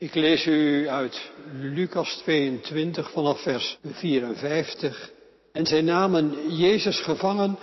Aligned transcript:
Ik 0.00 0.14
lees 0.14 0.46
u 0.46 0.88
uit 0.88 1.30
Lucas 1.52 2.16
22 2.16 3.10
vanaf 3.10 3.42
vers 3.42 3.78
54. 3.82 5.10
En 5.52 5.66
zij 5.66 5.80
namen 5.80 6.56
Jezus 6.56 7.00
gevangen 7.00 7.58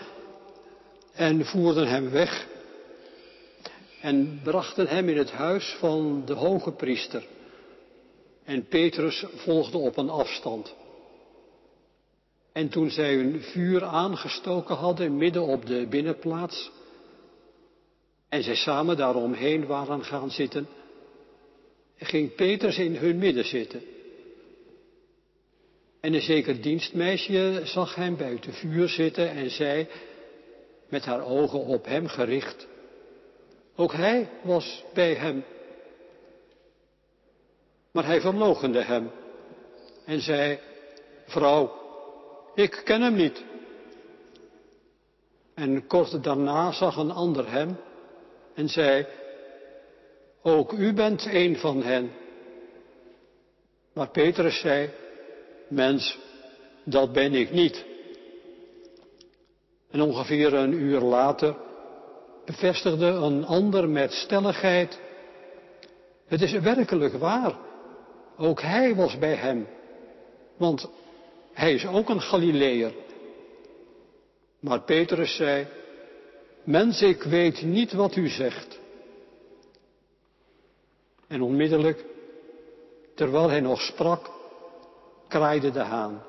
en 1.14 1.46
voerden 1.46 1.88
hem 1.88 2.10
weg 2.10 2.48
en 4.02 4.40
brachten 4.44 4.88
hem 4.88 5.10
in 5.10 5.18
het 5.18 5.32
huis 5.32 5.76
van 5.80 6.26
de 6.26 6.34
hoge 6.34 6.72
priester. 6.72 7.26
En 8.44 8.68
Petrus 8.68 9.26
volgde 9.36 9.78
op 9.78 9.98
een 9.98 10.10
afstand. 10.10 10.76
En 12.52 12.70
toen 12.70 12.90
zij 12.90 13.16
hun 13.16 13.42
vuur 13.42 13.84
aangestoken 13.84 14.76
hadden 14.76 15.18
midden 15.18 15.44
op 15.44 15.66
de 15.66 15.88
binnenplaats, 15.90 16.72
en 18.30 18.44
zij 18.44 18.56
samen 18.56 18.98
daaromheen 18.98 19.66
waren 19.66 20.04
gaan 20.04 20.32
zitten, 20.32 20.68
ging 21.98 22.36
Petrus 22.36 22.78
in 22.78 22.96
hun 22.96 23.18
midden 23.18 23.46
zitten. 23.46 23.82
En 26.00 26.14
een 26.14 26.22
zeker 26.22 26.62
dienstmeisje 26.62 27.62
zag 27.64 27.96
hem 27.96 28.18
het 28.18 28.48
vuur 28.52 28.88
zitten 28.88 29.30
en 29.30 29.50
zei, 29.50 29.88
met 30.90 31.06
haar 31.06 31.26
ogen 31.26 31.60
op 31.60 31.86
hem 31.86 32.08
gericht, 32.08 32.68
ook 33.76 33.94
hij 33.94 34.30
was 34.42 34.84
bij 34.94 35.14
hem. 35.14 35.44
Maar 37.92 38.06
hij 38.06 38.22
verloochende 38.22 38.84
hem 38.84 39.12
en 40.06 40.22
zei, 40.22 40.60
vrouw, 41.26 41.72
ik 42.56 42.82
ken 42.84 43.02
hem 43.02 43.16
niet. 43.16 43.44
En 45.54 45.88
kort 45.88 46.24
daarna 46.24 46.72
zag 46.72 46.96
een 46.96 47.12
ander 47.12 47.52
hem 47.52 47.78
en 48.54 48.70
zei, 48.70 49.08
ook 50.48 50.72
u 50.72 50.94
bent 50.94 51.26
een 51.26 51.58
van 51.58 51.84
hen. 51.84 52.12
Maar 53.94 54.10
Petrus 54.10 54.60
zei, 54.60 54.90
mens, 55.68 56.20
dat 56.84 57.12
ben 57.12 57.34
ik 57.34 57.52
niet. 57.52 57.86
En 59.92 60.02
ongeveer 60.02 60.54
een 60.54 60.74
uur 60.74 61.00
later 61.00 61.56
bevestigde 62.46 63.06
een 63.06 63.46
ander 63.46 63.90
met 63.90 64.12
stelligheid, 64.12 65.00
het 66.28 66.42
is 66.42 66.52
werkelijk 66.52 67.14
waar, 67.14 67.56
ook 68.38 68.62
hij 68.62 68.96
was 68.96 69.18
bij 69.18 69.36
hem, 69.36 69.68
want 70.58 70.90
hij 71.54 71.74
is 71.74 71.86
ook 71.86 72.10
een 72.10 72.22
Galileër. 72.22 72.94
Maar 74.60 74.82
Petrus 74.82 75.36
zei, 75.36 75.68
mens, 76.64 77.02
ik 77.02 77.24
weet 77.24 77.62
niet 77.62 77.94
wat 77.94 78.16
u 78.16 78.28
zegt. 78.28 78.80
En 81.28 81.42
onmiddellijk, 81.42 82.06
terwijl 83.16 83.50
hij 83.50 83.60
nog 83.60 83.82
sprak, 83.82 84.32
kraaide 85.28 85.72
de 85.72 85.80
haan. 85.80 86.24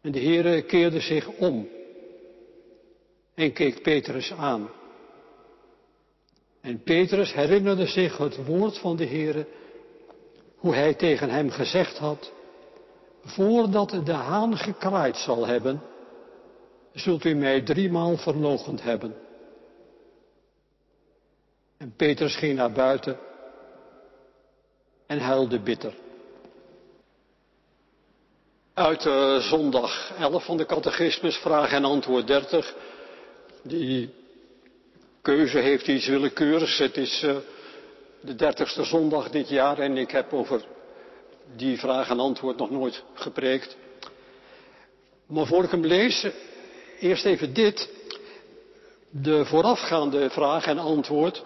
En 0.00 0.12
de 0.12 0.20
Heere 0.20 0.62
keerde 0.62 1.00
zich 1.00 1.28
om 1.28 1.68
en 3.34 3.52
keek 3.52 3.82
Petrus 3.82 4.32
aan. 4.32 4.68
En 6.60 6.82
Petrus 6.82 7.32
herinnerde 7.32 7.86
zich 7.86 8.16
het 8.16 8.46
woord 8.46 8.78
van 8.78 8.96
de 8.96 9.06
Heere, 9.06 9.46
hoe 10.56 10.74
hij 10.74 10.94
tegen 10.94 11.30
hem 11.30 11.50
gezegd 11.50 11.98
had, 11.98 12.32
voordat 13.24 14.00
de 14.04 14.12
haan 14.12 14.56
gekraaid 14.56 15.16
zal 15.16 15.46
hebben, 15.46 15.82
zult 16.92 17.24
u 17.24 17.34
mij 17.34 17.60
driemaal 17.62 18.16
verlogend 18.16 18.82
hebben. 18.82 19.14
En 21.80 21.92
Petrus 21.96 22.36
ging 22.36 22.56
naar 22.56 22.72
buiten 22.72 23.18
en 25.06 25.18
huilde 25.18 25.60
bitter. 25.60 25.94
Uit 28.74 29.04
uh, 29.04 29.38
zondag 29.38 30.12
11 30.18 30.44
van 30.44 30.56
de 30.56 30.66
catechismus, 30.66 31.36
vraag 31.36 31.72
en 31.72 31.84
antwoord 31.84 32.26
30. 32.26 32.74
Die 33.62 34.14
keuze 35.22 35.58
heeft 35.58 35.88
iets 35.88 36.06
willekeurigs. 36.06 36.78
Het 36.78 36.96
is 36.96 37.22
uh, 37.22 37.36
de 38.20 38.34
dertigste 38.34 38.84
zondag 38.84 39.30
dit 39.30 39.48
jaar 39.48 39.78
en 39.78 39.96
ik 39.96 40.10
heb 40.10 40.32
over 40.32 40.64
die 41.56 41.78
vraag 41.78 42.10
en 42.10 42.20
antwoord 42.20 42.56
nog 42.56 42.70
nooit 42.70 43.04
gepreekt. 43.14 43.76
Maar 45.26 45.46
voor 45.46 45.64
ik 45.64 45.70
hem 45.70 45.84
lees, 45.84 46.26
eerst 46.98 47.24
even 47.24 47.54
dit. 47.54 47.88
De 49.10 49.44
voorafgaande 49.44 50.30
vraag 50.30 50.66
en 50.66 50.78
antwoord 50.78 51.44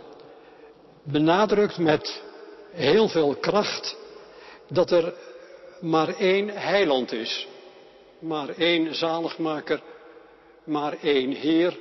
benadrukt 1.05 1.79
met 1.79 2.23
heel 2.71 3.09
veel 3.09 3.35
kracht 3.35 3.97
dat 4.69 4.91
er 4.91 5.15
maar 5.81 6.09
één 6.09 6.49
heiland 6.49 7.13
is, 7.13 7.47
maar 8.19 8.49
één 8.49 8.95
zaligmaker, 8.95 9.83
maar 10.65 10.97
één 11.03 11.31
Heer 11.31 11.79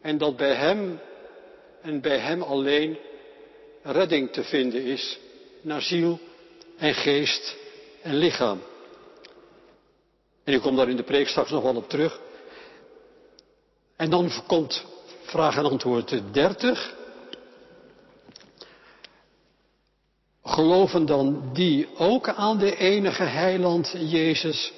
en 0.00 0.18
dat 0.18 0.36
bij 0.36 0.54
Hem 0.54 1.00
en 1.82 2.00
bij 2.00 2.18
Hem 2.18 2.42
alleen 2.42 2.98
redding 3.82 4.32
te 4.32 4.44
vinden 4.44 4.82
is 4.82 5.18
naar 5.60 5.82
ziel 5.82 6.18
en 6.76 6.94
geest 6.94 7.56
en 8.02 8.14
lichaam. 8.14 8.62
En 10.44 10.52
ik 10.52 10.60
kom 10.60 10.76
daar 10.76 10.88
in 10.88 10.96
de 10.96 11.02
preek 11.02 11.28
straks 11.28 11.50
nog 11.50 11.62
wel 11.62 11.76
op 11.76 11.88
terug. 11.88 12.20
En 13.96 14.10
dan 14.10 14.30
komt 14.46 14.84
vraag 15.22 15.56
en 15.56 15.64
antwoord 15.64 16.22
30. 16.32 17.00
Geloven 20.44 21.06
dan 21.06 21.50
die 21.52 21.88
ook 21.96 22.28
aan 22.28 22.58
de 22.58 22.76
enige 22.76 23.22
heiland 23.22 23.94
Jezus, 23.98 24.72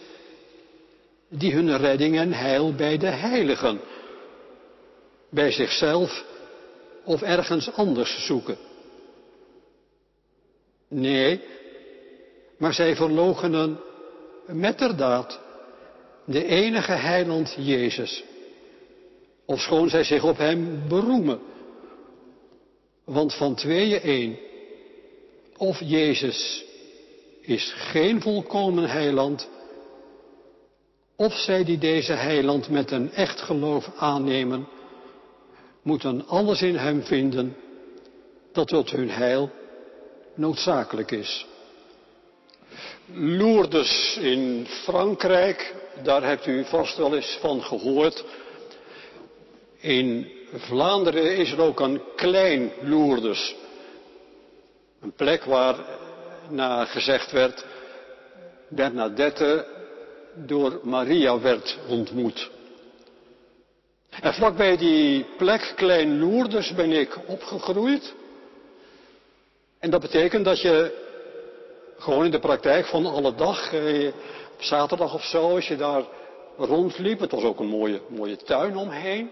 die 1.29 1.53
hun 1.53 1.77
redding 1.77 2.17
en 2.19 2.33
heil 2.33 2.75
bij 2.75 2.99
de 2.99 3.07
heiligen, 3.07 3.81
bij 5.31 5.53
zichzelf 5.53 6.25
of 7.05 7.23
ergens 7.23 7.73
anders 7.73 8.27
zoeken? 8.27 8.57
Nee, 10.89 11.41
maar 12.59 12.75
zij 12.75 12.97
verloochenen 12.97 13.81
metterdaad 14.47 15.41
de 16.25 16.45
enige 16.45 16.93
heiland 16.93 17.55
Jezus. 17.59 18.25
Ofschoon 19.45 19.89
zij 19.89 20.05
zich 20.05 20.25
op 20.25 20.39
hem 20.39 20.89
beroemen. 20.89 21.41
Want 23.05 23.35
van 23.35 23.55
tweeën 23.55 24.01
één. 24.01 24.39
Of 25.57 25.81
Jezus 25.81 26.65
is 27.41 27.73
geen 27.77 28.21
volkomen 28.21 28.89
heiland. 28.89 29.49
Of 31.17 31.33
zij 31.33 31.65
die 31.65 31.79
deze 31.79 32.13
heiland 32.13 32.69
met 32.69 32.91
een 32.91 33.13
echt 33.13 33.41
geloof 33.41 33.91
aannemen, 33.97 34.69
moeten 35.83 36.27
alles 36.27 36.63
in 36.63 36.77
hem 36.77 37.03
vinden 37.03 37.57
dat 38.53 38.69
tot 38.69 38.91
hun 38.91 39.11
heil 39.11 39.51
noodzakelijk 40.35 41.11
is. 41.11 41.47
Lourdes 43.13 44.19
in 44.21 44.67
Frankrijk, 44.67 45.75
daar 46.03 46.23
hebt 46.23 46.47
u 46.47 46.65
vast 46.65 46.97
wel 46.97 47.15
eens 47.15 47.39
van 47.41 47.63
gehoord. 47.63 48.25
In 49.81 50.31
Vlaanderen 50.53 51.37
is 51.37 51.53
er 51.53 51.61
ook 51.61 51.81
een 51.81 52.01
klein 52.17 52.73
Lourdes. 52.83 53.55
Een 55.05 55.13
plek 55.13 55.45
waar 55.45 55.77
naar 56.49 56.87
gezegd 56.87 57.33
werd, 57.33 57.65
Bernadette 58.69 59.67
door 60.35 60.81
Maria 60.83 61.41
werd 61.41 61.79
ontmoet. 61.89 62.51
En 64.21 64.35
vlakbij 64.35 64.77
die 64.77 65.27
plek 65.37 65.73
Klein 65.77 66.19
Lourdes 66.19 66.75
ben 66.75 66.93
ik 66.93 67.19
opgegroeid. 67.27 68.15
En 69.79 69.91
dat 69.91 70.01
betekent 70.01 70.45
dat 70.45 70.61
je 70.61 71.03
gewoon 71.99 72.25
in 72.25 72.31
de 72.31 72.39
praktijk 72.39 72.87
van 72.87 73.07
alle 73.07 73.35
dag, 73.35 73.73
eh, 73.73 74.07
op 74.53 74.63
zaterdag 74.63 75.15
of 75.15 75.25
zo, 75.25 75.55
als 75.55 75.69
je 75.69 75.77
daar 75.77 76.03
rondliep, 76.57 77.21
het 77.21 77.31
was 77.31 77.43
ook 77.43 77.61
een 77.61 77.67
mooie, 77.67 78.01
mooie 78.09 78.37
tuin 78.37 78.77
omheen, 78.77 79.31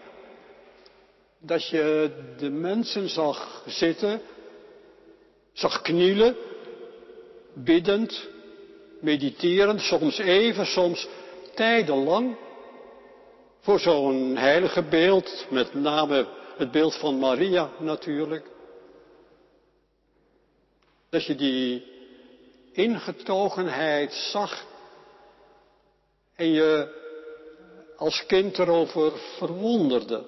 dat 1.38 1.69
je 1.69 2.10
de 2.38 2.50
mensen 2.50 3.08
zag 3.08 3.62
zitten, 3.66 4.20
zag 5.52 5.82
knielen, 5.82 6.37
biddend, 7.54 8.28
mediterend, 9.00 9.81
soms 9.81 10.19
even, 10.19 10.66
soms 10.66 11.08
tijdenlang, 11.54 12.37
voor 13.60 13.81
zo'n 13.81 14.37
heilige 14.37 14.82
beeld, 14.82 15.46
met 15.50 15.75
name 15.75 16.26
het 16.56 16.70
beeld 16.70 16.94
van 16.96 17.19
Maria 17.19 17.70
natuurlijk. 17.78 18.46
Dat 21.10 21.25
je 21.25 21.34
die 21.34 21.84
ingetogenheid 22.72 24.12
zag 24.12 24.64
en 26.34 26.52
je 26.52 27.00
als 27.96 28.26
kind 28.26 28.58
erover 28.58 29.12
verwonderde. 29.19 30.25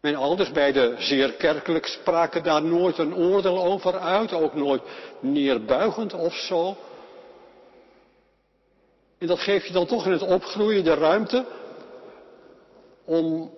Mijn 0.00 0.16
ouders, 0.16 0.50
bij 0.50 0.72
de 0.72 0.94
zeer 0.98 1.32
kerkelijk, 1.32 1.86
spraken 1.86 2.42
daar 2.42 2.62
nooit 2.62 2.98
een 2.98 3.14
oordeel 3.14 3.64
over 3.64 3.98
uit, 3.98 4.32
ook 4.32 4.54
nooit 4.54 4.82
neerbuigend 5.20 6.14
of 6.14 6.34
zo. 6.34 6.76
En 9.18 9.26
dat 9.26 9.38
geeft 9.38 9.66
je 9.66 9.72
dan 9.72 9.86
toch 9.86 10.06
in 10.06 10.12
het 10.12 10.22
opgroeien 10.22 10.84
de 10.84 10.94
ruimte 10.94 11.44
om, 13.04 13.54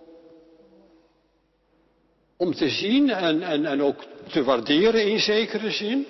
om 2.37 2.55
te 2.55 2.69
zien 2.69 3.11
en, 3.11 3.43
en, 3.43 3.67
en 3.67 3.83
ook 3.83 4.05
te 4.29 4.45
waarderen 4.45 5.06
in 5.06 5.21
zekere 5.21 5.71
zin. 5.71 6.06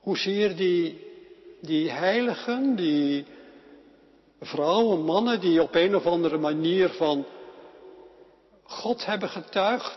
Hoezeer 0.00 0.56
die, 0.56 1.06
die 1.60 1.90
heiligen, 1.90 2.76
die 2.76 3.26
vrouwen, 4.40 5.04
mannen 5.04 5.40
die 5.40 5.62
op 5.62 5.74
een 5.74 5.96
of 5.96 6.06
andere 6.06 6.38
manier 6.38 6.88
van 6.88 7.26
God 8.68 9.06
hebben 9.06 9.28
getuigd. 9.28 9.96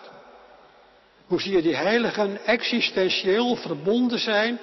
Hoezeer 1.26 1.62
die 1.62 1.76
heiligen 1.76 2.46
existentieel 2.46 3.56
verbonden 3.56 4.20
zijn 4.20 4.60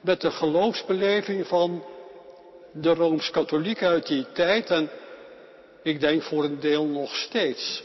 met 0.00 0.20
de 0.20 0.30
geloofsbeleving 0.30 1.46
van 1.46 1.84
de 2.72 2.94
Rooms-Katholieken 2.94 3.88
uit 3.88 4.06
die 4.06 4.32
tijd 4.32 4.70
en 4.70 4.90
ik 5.82 6.00
denk 6.00 6.22
voor 6.22 6.44
een 6.44 6.60
deel 6.60 6.84
nog 6.84 7.16
steeds. 7.16 7.82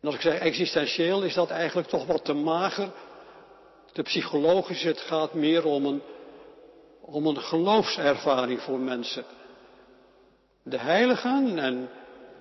En 0.00 0.06
als 0.06 0.14
ik 0.14 0.20
zeg 0.20 0.38
existentieel 0.38 1.22
is 1.22 1.34
dat 1.34 1.50
eigenlijk 1.50 1.88
toch 1.88 2.06
wat 2.06 2.24
te 2.24 2.32
mager. 2.32 2.90
De 3.92 4.02
psychologische, 4.02 4.88
het 4.88 5.00
gaat 5.00 5.34
meer 5.34 5.64
om 5.64 5.86
een, 5.86 6.02
om 7.00 7.26
een 7.26 7.40
geloofservaring 7.40 8.60
voor 8.60 8.78
mensen. 8.78 9.24
De 10.62 10.78
heiligen, 10.78 11.58
en 11.58 11.90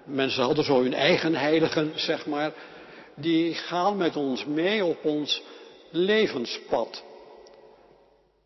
mensen 0.10 0.44
hadden 0.44 0.64
zo 0.64 0.82
hun 0.82 0.94
eigen 0.94 1.36
heiligen, 1.36 1.92
zeg 1.96 2.26
maar, 2.26 2.54
die 3.16 3.54
gaan 3.54 3.98
met 3.98 4.16
ons 4.16 4.46
mee 4.46 4.86
op 4.86 5.06
ons 5.06 5.44
levenspad. 5.90 7.04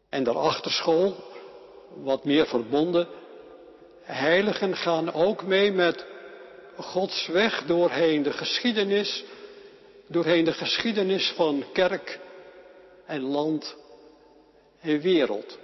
En 0.10 0.24
daarachter 0.24 0.71
school, 0.71 1.15
wat 2.04 2.24
meer 2.24 2.45
verbonden, 2.45 3.07
heiligen 4.01 4.75
gaan 4.75 5.13
ook 5.13 5.44
mee 5.44 5.71
met 5.71 6.06
Gods 6.75 7.27
weg 7.27 7.63
doorheen 7.65 8.24
de 8.24 8.33
geschiedenis, 8.33 9.24
doorheen 10.07 10.45
de 10.45 10.54
geschiedenis 10.54 11.33
van 11.36 11.63
kerk 11.74 12.19
en 13.06 13.21
land 13.21 13.75
en 14.81 15.00
wereld. 15.00 15.57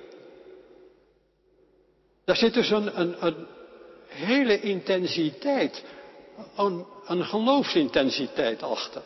Daar 2.26 2.36
zit 2.36 2.54
dus 2.54 2.70
een, 2.70 3.00
een, 3.00 3.26
een 3.26 3.48
hele 4.10 4.60
intensiteit, 4.60 5.84
een, 6.56 6.86
een 7.06 7.26
geloofsintensiteit 7.26 8.64
achter. 8.64 9.02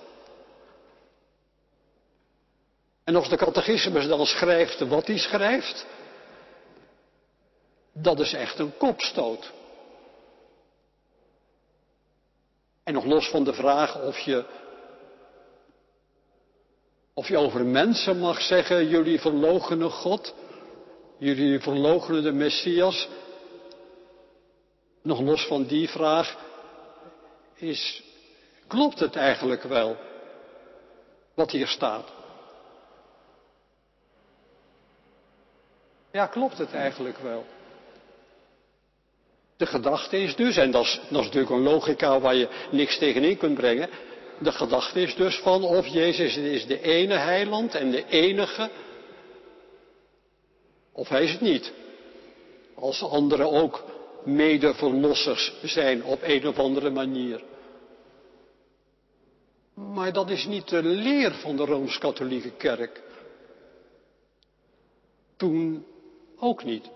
En 3.04 3.16
als 3.16 3.30
de 3.30 3.38
catechismus 3.38 4.08
dan 4.08 4.26
schrijft 4.26 4.80
wat 4.80 5.08
hij 5.08 5.18
schrijft, 5.18 5.86
dat 7.94 8.20
is 8.20 8.34
echt 8.34 8.60
een 8.60 8.78
kopstoot. 8.78 9.52
En 12.84 12.94
nog 12.94 13.06
los 13.06 13.30
van 13.30 13.44
de 13.44 13.54
vraag 13.54 14.02
of 14.02 14.20
je, 14.20 14.46
of 17.14 17.28
je 17.28 17.38
over 17.38 17.66
mensen 17.66 18.20
mag 18.20 18.42
zeggen, 18.42 18.88
jullie 18.88 19.20
verloochenen 19.20 19.92
God, 19.92 20.34
jullie 21.18 21.60
verloochenen 21.60 22.24
de 22.24 22.32
Messias. 22.32 23.08
Nog 25.04 25.22
los 25.22 25.46
van 25.48 25.64
die 25.64 25.90
vraag 25.90 26.38
is, 27.56 28.04
klopt 28.68 29.00
het 29.00 29.16
eigenlijk 29.16 29.64
wel 29.64 29.98
wat 31.34 31.52
hier 31.52 31.68
staat? 31.68 32.12
Ja, 36.12 36.28
klopt 36.28 36.58
het 36.58 36.74
eigenlijk 36.74 37.18
wel? 37.18 37.46
De 39.58 39.66
gedachte 39.66 40.18
is 40.18 40.36
dus, 40.36 40.58
en 40.58 40.72
dat 40.72 40.84
is, 40.84 41.00
dat 41.10 41.20
is 41.20 41.26
natuurlijk 41.26 41.52
een 41.52 41.64
logica 41.64 42.20
waar 42.20 42.36
je 42.36 42.50
niks 42.72 42.98
tegenin 42.98 43.38
kunt 43.38 43.56
brengen. 43.56 43.90
De 44.40 44.52
gedachte 44.52 45.02
is 45.02 45.16
dus 45.16 45.40
van 45.40 45.64
of 45.64 45.88
Jezus 45.88 46.38
is 46.38 46.66
de 46.66 46.82
ene 46.82 47.16
heiland 47.16 47.76
en 47.76 47.92
de 47.92 48.06
enige, 48.08 48.70
of 50.92 51.10
hij 51.10 51.24
is 51.24 51.32
het 51.32 51.42
niet. 51.42 51.74
Als 52.76 53.04
anderen 53.04 53.52
ook 53.52 53.84
medeverlossers 54.26 55.54
zijn 55.64 56.04
op 56.04 56.20
een 56.22 56.48
of 56.48 56.60
andere 56.60 56.90
manier. 56.90 57.44
Maar 59.74 60.14
dat 60.14 60.30
is 60.30 60.46
niet 60.46 60.70
de 60.70 60.84
leer 60.84 61.32
van 61.32 61.56
de 61.56 61.66
Rooms-Katholieke 61.66 62.52
Kerk. 62.52 63.02
Toen 65.38 65.86
ook 66.38 66.64
niet. 66.64 66.90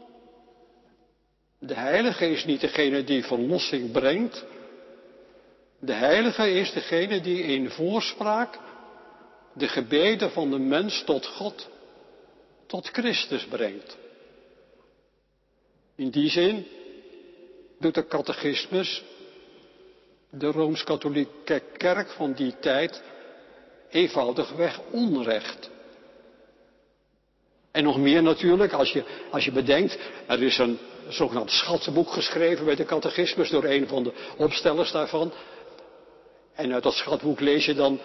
De 1.59 1.73
heilige 1.73 2.29
is 2.29 2.45
niet 2.45 2.61
degene 2.61 3.03
die 3.03 3.23
verlossing 3.23 3.91
brengt. 3.91 4.45
De 5.79 5.93
heilige 5.93 6.51
is 6.51 6.71
degene 6.71 7.21
die 7.21 7.43
in 7.43 7.69
voorspraak 7.69 8.59
de 9.53 9.67
gebeden 9.67 10.31
van 10.31 10.51
de 10.51 10.59
mens 10.59 11.03
tot 11.03 11.25
God, 11.25 11.69
tot 12.65 12.87
Christus 12.87 13.45
brengt. 13.45 13.97
In 15.95 16.09
die 16.09 16.29
zin 16.29 16.65
doet 17.79 17.95
de 17.95 18.07
catechismus 18.07 19.03
de 20.29 20.47
Rooms-Katholieke 20.47 21.61
kerk 21.77 22.09
van 22.09 22.33
die 22.33 22.55
tijd 22.59 23.01
eenvoudigweg 23.89 24.79
onrecht. 24.91 25.69
En 27.71 27.83
nog 27.83 27.97
meer 27.97 28.23
natuurlijk, 28.23 28.73
als 28.73 28.91
je, 28.91 29.03
als 29.31 29.45
je 29.45 29.51
bedenkt, 29.51 29.97
er 30.27 30.43
is 30.43 30.57
een 30.57 30.77
zogenaamd 31.07 31.51
schatboek 31.51 32.09
geschreven 32.09 32.65
bij 32.65 32.75
de 32.75 32.85
catechismus 32.85 33.49
door 33.49 33.63
een 33.63 33.87
van 33.87 34.03
de 34.03 34.11
opstellers 34.37 34.91
daarvan. 34.91 35.31
En 36.53 36.73
uit 36.73 36.83
dat 36.83 36.93
schatboek 36.93 37.39
lees 37.39 37.65
je 37.65 37.73
dan 37.73 37.99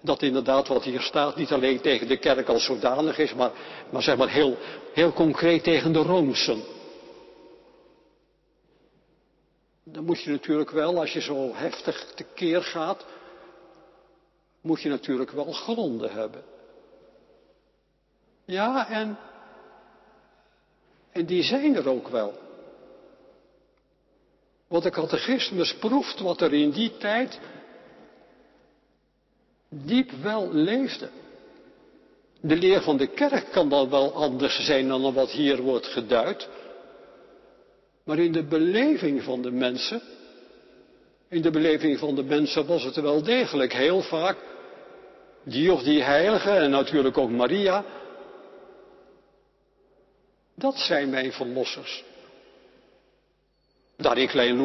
dat 0.00 0.22
inderdaad 0.22 0.68
wat 0.68 0.84
hier 0.84 1.00
staat 1.00 1.36
niet 1.36 1.52
alleen 1.52 1.80
tegen 1.80 2.08
de 2.08 2.16
kerk 2.16 2.48
als 2.48 2.64
zodanig 2.64 3.18
is, 3.18 3.34
maar, 3.34 3.50
maar 3.90 4.02
zeg 4.02 4.16
maar 4.16 4.28
heel, 4.28 4.56
heel 4.92 5.12
concreet 5.12 5.64
tegen 5.64 5.92
de 5.92 5.98
Roomsen. 5.98 6.62
Dan 9.84 10.04
moet 10.04 10.22
je 10.22 10.30
natuurlijk 10.30 10.70
wel, 10.70 10.98
als 10.98 11.12
je 11.12 11.20
zo 11.20 11.54
heftig 11.54 12.12
tekeer 12.14 12.62
gaat, 12.62 13.06
moet 14.60 14.82
je 14.82 14.88
natuurlijk 14.88 15.30
wel 15.30 15.52
gronden 15.52 16.12
hebben. 16.12 16.44
Ja, 18.44 18.88
en, 18.88 19.18
en 21.12 21.26
die 21.26 21.42
zijn 21.42 21.76
er 21.76 21.88
ook 21.88 22.08
wel. 22.08 22.38
Want 24.66 24.82
de 24.82 24.90
catechismus 24.90 25.74
proeft 25.74 26.20
wat 26.20 26.40
er 26.40 26.52
in 26.52 26.70
die 26.70 26.96
tijd 26.96 27.40
diep 29.68 30.10
wel 30.10 30.52
leefde. 30.52 31.08
De 32.40 32.56
leer 32.56 32.82
van 32.82 32.96
de 32.96 33.06
kerk 33.06 33.50
kan 33.50 33.68
dan 33.68 33.90
wel 33.90 34.14
anders 34.14 34.64
zijn 34.64 34.88
dan 34.88 35.14
wat 35.14 35.30
hier 35.30 35.62
wordt 35.62 35.86
geduid. 35.86 36.48
Maar 38.04 38.18
in 38.18 38.32
de 38.32 38.44
beleving 38.44 39.22
van 39.22 39.42
de 39.42 39.50
mensen, 39.50 40.02
in 41.28 41.42
de 41.42 41.50
beleving 41.50 41.98
van 41.98 42.14
de 42.14 42.22
mensen 42.22 42.66
was 42.66 42.82
het 42.82 42.96
wel 42.96 43.22
degelijk 43.22 43.72
heel 43.72 44.00
vaak 44.00 44.36
die 45.42 45.72
of 45.72 45.82
die 45.82 46.02
heilige 46.02 46.50
en 46.50 46.70
natuurlijk 46.70 47.18
ook 47.18 47.30
Maria 47.30 47.84
dat 50.54 50.78
zijn 50.78 51.10
mijn 51.10 51.32
verlossers. 51.32 52.04
Daar 53.96 54.18
in 54.18 54.28
Klein 54.28 54.56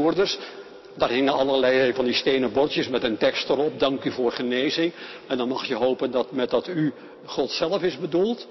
daar 0.96 1.10
hingen 1.10 1.34
allerlei 1.34 1.94
van 1.94 2.06
die 2.06 2.14
stenen 2.14 2.54
bordjes 2.54 2.88
met 2.88 3.04
een 3.04 3.18
tekst 3.18 3.50
erop, 3.50 3.80
dank 3.80 4.04
u 4.04 4.12
voor 4.12 4.32
genezing. 4.32 4.94
En 5.28 5.38
dan 5.38 5.48
mag 5.48 5.66
je 5.66 5.76
hopen 5.76 6.12
dat 6.12 6.32
met 6.32 6.50
dat 6.50 6.68
u 6.68 6.94
God 7.26 7.52
zelf 7.52 7.82
is 7.82 8.00
bedoeld. 8.00 8.48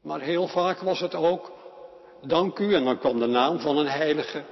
Maar 0.00 0.20
heel 0.20 0.48
vaak 0.48 0.78
was 0.78 1.00
het 1.00 1.14
ook, 1.14 1.52
dank 2.26 2.58
u, 2.58 2.74
en 2.74 2.84
dan 2.84 2.98
kwam 2.98 3.18
de 3.18 3.26
naam 3.26 3.60
van 3.60 3.78
een 3.78 3.86
heilige, 3.86 4.42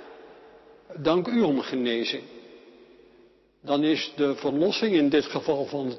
dank 0.97 1.27
u 1.27 1.43
om 1.43 1.61
genezing. 1.61 2.23
Dan 3.61 3.85
is 3.85 4.13
de 4.17 4.35
verlossing 4.35 4.95
in 4.95 5.09
dit 5.09 5.25
geval 5.25 5.65
van 5.65 5.99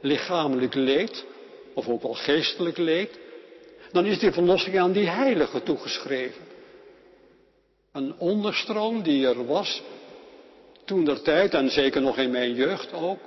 lichamelijk 0.00 0.74
leed, 0.74 1.24
of 1.74 1.88
ook 1.88 2.02
wel 2.02 2.14
geestelijk 2.14 2.76
leed, 2.76 3.18
dan 3.92 4.04
is 4.04 4.18
die 4.18 4.32
verlossing 4.32 4.78
aan 4.78 4.92
die 4.92 5.08
heilige 5.08 5.62
toegeschreven. 5.62 6.42
Een 7.92 8.14
onderstroom 8.18 9.02
die 9.02 9.26
er 9.26 9.46
was 9.46 9.82
toen 10.84 11.04
der 11.04 11.22
tijd, 11.22 11.54
en 11.54 11.70
zeker 11.70 12.02
nog 12.02 12.18
in 12.18 12.30
mijn 12.30 12.54
jeugd 12.54 12.92
ook, 12.92 13.18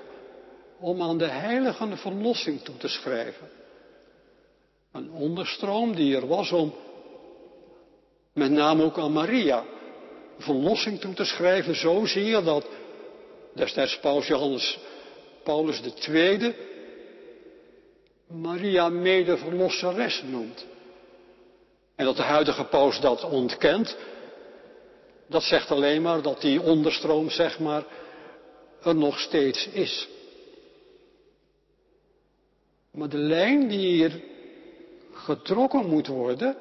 om 0.79 1.01
aan 1.01 1.17
de 1.17 1.27
heiligen 1.27 1.97
verlossing 1.97 2.61
toe 2.61 2.77
te 2.77 2.87
schrijven. 2.87 3.49
Een 4.91 5.11
onderstroom 5.11 5.95
die 5.95 6.15
er 6.15 6.27
was 6.27 6.51
om, 6.51 6.73
met 8.37 8.51
name 8.51 8.83
ook 8.83 8.97
aan 8.97 9.11
Maria, 9.11 9.65
verlossing 10.37 10.99
toe 10.99 11.13
te 11.13 11.25
schrijven, 11.25 11.75
zozeer 11.75 12.43
dat 12.43 12.65
destijds 13.53 13.99
Paus 13.99 14.27
Johannes 14.27 14.79
Paulus 15.43 15.81
II 16.07 16.55
Maria 18.27 18.89
mede-verlosseres 18.89 20.23
noemt. 20.23 20.65
En 21.95 22.05
dat 22.05 22.15
de 22.15 22.23
huidige 22.23 22.63
paus 22.63 22.99
dat 22.99 23.23
ontkent, 23.23 23.97
dat 25.27 25.43
zegt 25.43 25.71
alleen 25.71 26.01
maar 26.01 26.21
dat 26.21 26.41
die 26.41 26.61
onderstroom, 26.61 27.29
zeg 27.29 27.59
maar, 27.59 27.83
er 28.83 28.95
nog 28.95 29.19
steeds 29.19 29.67
is. 29.67 30.07
Maar 32.91 33.09
de 33.09 33.17
lijn 33.17 33.67
die 33.67 33.79
hier 33.79 34.21
getrokken 35.13 35.85
moet 35.85 36.07
worden, 36.07 36.57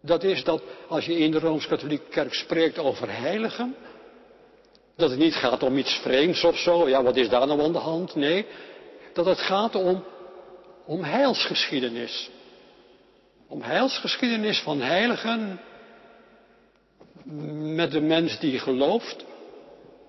dat 0.00 0.24
is 0.24 0.44
dat 0.44 0.62
als 0.88 1.04
je 1.04 1.18
in 1.18 1.30
de 1.30 1.38
Rooms-Katholieke 1.38 2.08
Kerk 2.10 2.34
spreekt 2.34 2.78
over 2.78 3.10
heiligen, 3.10 3.74
dat 4.96 5.10
het 5.10 5.18
niet 5.18 5.34
gaat 5.34 5.62
om 5.62 5.76
iets 5.76 5.94
vreemds 5.94 6.44
of 6.44 6.58
zo, 6.58 6.88
ja 6.88 7.02
wat 7.02 7.16
is 7.16 7.28
daar 7.28 7.46
nou 7.46 7.62
aan 7.62 7.72
de 7.72 7.78
hand? 7.78 8.14
Nee, 8.14 8.46
dat 9.12 9.26
het 9.26 9.38
gaat 9.38 9.74
om, 9.74 10.04
om 10.84 11.02
heilsgeschiedenis. 11.02 12.30
Om 13.48 13.62
heilsgeschiedenis 13.62 14.60
van 14.60 14.80
heiligen 14.80 15.60
met 17.74 17.90
de 17.90 18.00
mens 18.00 18.38
die 18.38 18.58
gelooft. 18.58 19.24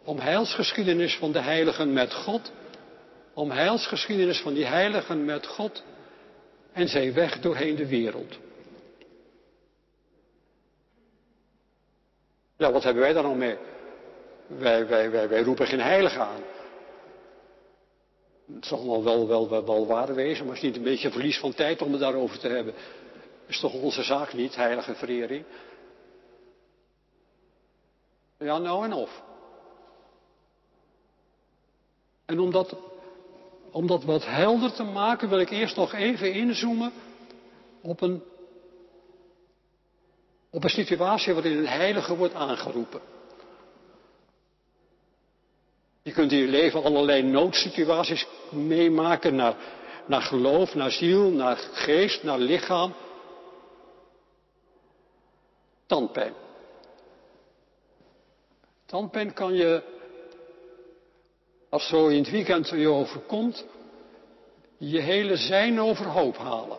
Om 0.03 0.19
heilsgeschiedenis 0.19 1.15
van 1.15 1.31
de 1.31 1.39
heiligen 1.39 1.93
met 1.93 2.13
God. 2.13 2.51
Om 3.33 3.51
heilsgeschiedenis 3.51 4.39
van 4.39 4.53
die 4.53 4.65
heiligen 4.65 5.25
met 5.25 5.47
God 5.47 5.83
en 6.73 6.87
zijn 6.87 7.13
weg 7.13 7.39
doorheen 7.39 7.75
de 7.75 7.87
wereld. 7.87 8.37
Ja, 12.61 12.71
wat 12.71 12.83
hebben 12.83 13.03
wij 13.03 13.13
daar 13.13 13.23
nou 13.23 13.35
mee? 13.35 13.57
Wij, 14.47 15.41
roepen 15.43 15.67
geen 15.67 15.81
heilige 15.81 16.19
aan. 16.19 16.41
Het 18.53 18.65
zal 18.65 19.03
wel, 19.03 19.27
wel, 19.27 19.65
wel, 19.65 19.87
waar 19.87 20.15
wezen, 20.15 20.45
maar 20.45 20.55
het 20.55 20.63
is 20.63 20.69
niet 20.69 20.77
een 20.77 20.83
beetje 20.83 21.11
verlies 21.11 21.39
van 21.39 21.53
tijd 21.53 21.81
om 21.81 21.91
het 21.91 22.01
daarover 22.01 22.39
te 22.39 22.47
hebben. 22.47 22.73
Is 23.47 23.59
toch 23.59 23.73
onze 23.73 24.03
zaak 24.03 24.33
niet, 24.33 24.55
heilige 24.55 24.95
verering? 24.95 25.45
Ja, 28.37 28.57
nou 28.57 28.85
en 28.85 28.93
of. 28.93 29.21
En 32.25 32.39
om 33.71 33.87
dat 33.87 34.03
wat 34.03 34.25
helder 34.25 34.73
te 34.73 34.83
maken, 34.83 35.29
wil 35.29 35.39
ik 35.39 35.49
eerst 35.49 35.75
nog 35.75 35.93
even 35.93 36.33
inzoomen 36.33 36.91
op 37.81 38.01
een, 38.01 38.23
op 40.51 40.63
een 40.63 40.69
situatie 40.69 41.33
waarin 41.33 41.57
een 41.57 41.67
heilige 41.67 42.15
wordt 42.15 42.33
aangeroepen. 42.33 43.01
Je 46.01 46.11
kunt 46.11 46.31
in 46.31 46.37
je 46.37 46.47
leven 46.47 46.83
allerlei 46.83 47.21
noodsituaties 47.21 48.27
meemaken 48.49 49.35
naar, 49.35 49.55
naar 50.05 50.21
geloof, 50.21 50.73
naar 50.73 50.91
ziel, 50.91 51.29
naar 51.29 51.57
geest, 51.57 52.23
naar 52.23 52.39
lichaam. 52.39 52.93
Tandpijn. 55.85 56.33
Tandpijn 58.85 59.33
kan 59.33 59.53
je, 59.53 59.83
als 61.69 61.87
zo 61.87 62.07
in 62.07 62.17
het 62.17 62.29
weekend 62.31 62.69
je 62.69 62.87
overkomt, 62.87 63.65
je 64.77 64.99
hele 64.99 65.35
zijn 65.35 65.81
overhoop 65.81 66.37
halen. 66.37 66.77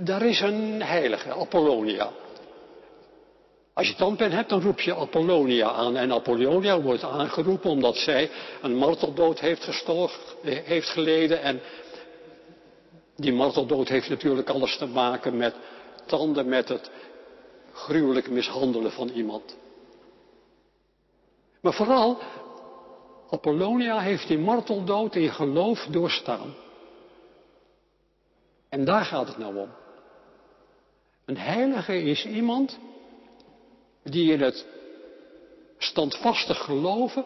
Daar 0.00 0.22
is 0.22 0.40
een 0.40 0.82
heilige, 0.82 1.32
Apollonia. 1.32 2.10
Als 3.72 3.88
je 3.88 3.94
tandpijn 3.94 4.32
hebt, 4.32 4.48
dan 4.48 4.60
roep 4.60 4.80
je 4.80 4.94
Apollonia 4.94 5.70
aan. 5.70 5.96
En 5.96 6.12
Apollonia 6.12 6.80
wordt 6.80 7.02
aangeroepen 7.02 7.70
omdat 7.70 7.96
zij 7.96 8.30
een 8.62 8.76
marteldood 8.76 9.40
heeft, 9.40 9.68
heeft 10.42 10.88
geleden. 10.88 11.42
En 11.42 11.60
die 13.16 13.32
marteldood 13.32 13.88
heeft 13.88 14.08
natuurlijk 14.08 14.48
alles 14.48 14.76
te 14.76 14.86
maken 14.86 15.36
met 15.36 15.54
tanden, 16.06 16.48
met 16.48 16.68
het 16.68 16.90
gruwelijk 17.72 18.30
mishandelen 18.30 18.92
van 18.92 19.08
iemand. 19.08 19.56
Maar 21.60 21.72
vooral, 21.72 22.18
Apollonia 23.30 24.00
heeft 24.00 24.28
die 24.28 24.38
marteldood 24.38 25.14
in 25.14 25.30
geloof 25.30 25.86
doorstaan. 25.90 26.54
En 28.68 28.84
daar 28.84 29.04
gaat 29.04 29.28
het 29.28 29.38
nou 29.38 29.56
om. 29.56 29.68
Een 31.28 31.38
heilige 31.38 32.02
is 32.02 32.26
iemand 32.26 32.78
die 34.02 34.32
in 34.32 34.40
het 34.40 34.66
standvastig 35.78 36.64
geloven 36.64 37.24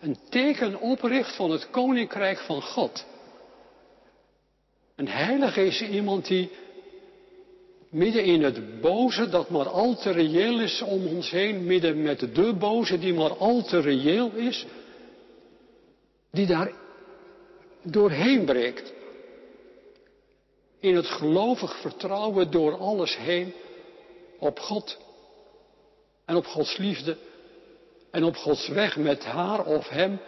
een 0.00 0.16
teken 0.28 0.80
opricht 0.80 1.36
van 1.36 1.50
het 1.50 1.70
koninkrijk 1.70 2.38
van 2.38 2.62
God. 2.62 3.06
Een 4.96 5.08
heilige 5.08 5.64
is 5.64 5.80
iemand 5.80 6.26
die 6.26 6.50
midden 7.88 8.24
in 8.24 8.42
het 8.42 8.80
boze 8.80 9.28
dat 9.28 9.50
maar 9.50 9.68
al 9.68 9.94
te 9.96 10.10
reëel 10.10 10.60
is 10.60 10.82
om 10.82 11.06
ons 11.06 11.30
heen, 11.30 11.64
midden 11.64 12.02
met 12.02 12.20
de 12.20 12.54
boze 12.58 12.98
die 12.98 13.14
maar 13.14 13.36
al 13.36 13.62
te 13.62 13.80
reëel 13.80 14.30
is, 14.32 14.66
die 16.30 16.46
daar 16.46 16.72
doorheen 17.82 18.44
breekt. 18.44 18.92
In 20.80 20.96
het 20.96 21.06
gelovig 21.06 21.80
vertrouwen 21.80 22.50
door 22.50 22.78
alles 22.78 23.16
heen 23.16 23.54
op 24.38 24.58
God 24.58 24.98
en 26.24 26.36
op 26.36 26.46
Gods 26.46 26.76
liefde 26.76 27.16
en 28.10 28.24
op 28.24 28.36
Gods 28.36 28.68
weg 28.68 28.96
met 28.96 29.24
haar 29.24 29.64
of 29.64 29.88
hem 29.88 30.20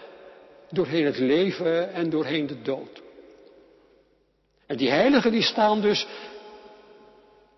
doorheen 0.71 1.05
het 1.05 1.19
leven 1.19 1.93
en 1.93 2.11
doorheen 2.11 2.47
de 2.47 2.63
dood. 2.63 3.03
En 4.67 4.77
die 4.77 4.91
heiligen 4.91 5.33
die 5.33 5.43
staan 5.43 5.81
dus, 5.81 6.07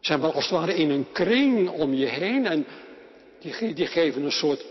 zeg 0.00 0.18
maar 0.18 0.32
als 0.32 0.48
het 0.48 0.58
ware 0.58 0.74
in 0.74 0.90
een 0.90 1.12
kring 1.12 1.70
om 1.70 1.94
je 1.94 2.06
heen 2.06 2.46
en 2.46 2.66
die, 3.40 3.74
die 3.74 3.86
geven 3.86 4.22
een 4.22 4.32
soort, 4.32 4.64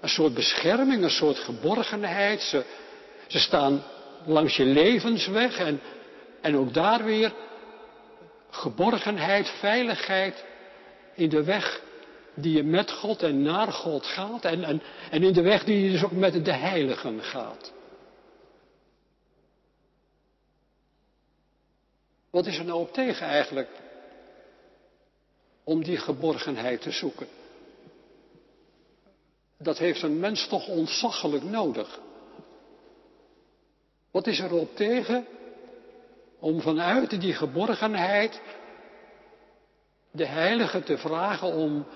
een 0.00 0.08
soort 0.08 0.34
bescherming, 0.34 1.02
een 1.02 1.10
soort 1.10 1.38
geborgenheid. 1.38 2.40
Ze, 2.40 2.64
ze 3.26 3.38
staan 3.38 3.82
langs 4.26 4.56
je 4.56 4.64
levensweg 4.64 5.58
en, 5.58 5.80
en 6.40 6.56
ook 6.56 6.74
daar 6.74 7.04
weer 7.04 7.32
geborgenheid, 8.50 9.48
veiligheid 9.48 10.44
in 11.14 11.28
de 11.28 11.44
weg 11.44 11.82
die 12.34 12.56
je 12.56 12.62
met 12.62 12.90
God 12.90 13.22
en 13.22 13.42
naar 13.42 13.72
God 13.72 14.06
gaat 14.06 14.44
en, 14.44 14.64
en, 14.64 14.82
en 15.10 15.22
in 15.22 15.32
de 15.32 15.42
weg 15.42 15.64
die 15.64 15.84
je 15.84 15.90
dus 15.90 16.04
ook 16.04 16.12
met 16.12 16.44
de 16.44 16.52
heiligen 16.52 17.22
gaat. 17.22 17.72
Wat 22.30 22.46
is 22.46 22.58
er 22.58 22.64
nou 22.64 22.80
op 22.80 22.92
tegen 22.92 23.26
eigenlijk 23.26 23.70
om 25.64 25.84
die 25.84 25.96
geborgenheid 25.96 26.80
te 26.82 26.90
zoeken? 26.90 27.26
Dat 29.58 29.78
heeft 29.78 30.02
een 30.02 30.20
mens 30.20 30.46
toch 30.46 30.68
ontzaglijk 30.68 31.42
nodig. 31.42 32.00
Wat 34.10 34.26
is 34.26 34.38
er 34.38 34.52
op 34.52 34.76
tegen 34.76 35.26
om 36.38 36.60
vanuit 36.60 37.20
die 37.20 37.32
geborgenheid 37.32 38.40
de 40.10 40.26
heilige 40.26 40.82
te 40.82 40.98
vragen 40.98 41.52
om 41.52 41.86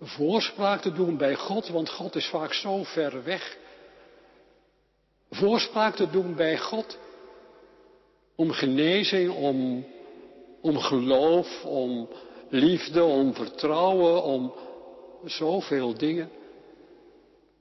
voorspraak 0.00 0.80
te 0.80 0.92
doen 0.92 1.16
bij 1.16 1.34
God, 1.34 1.68
want 1.68 1.90
God 1.90 2.14
is 2.14 2.26
vaak 2.26 2.52
zo 2.52 2.82
ver 2.84 3.24
weg. 3.24 3.56
Voorspraak 5.30 5.96
te 5.96 6.10
doen 6.10 6.34
bij 6.34 6.58
God 6.58 6.98
om 8.34 8.50
genezing, 8.50 9.30
om, 9.30 9.86
om 10.60 10.78
geloof, 10.78 11.64
om 11.64 12.08
liefde, 12.48 13.04
om 13.04 13.34
vertrouwen, 13.34 14.22
om 14.22 14.54
zoveel 15.24 15.94
dingen. 15.94 16.30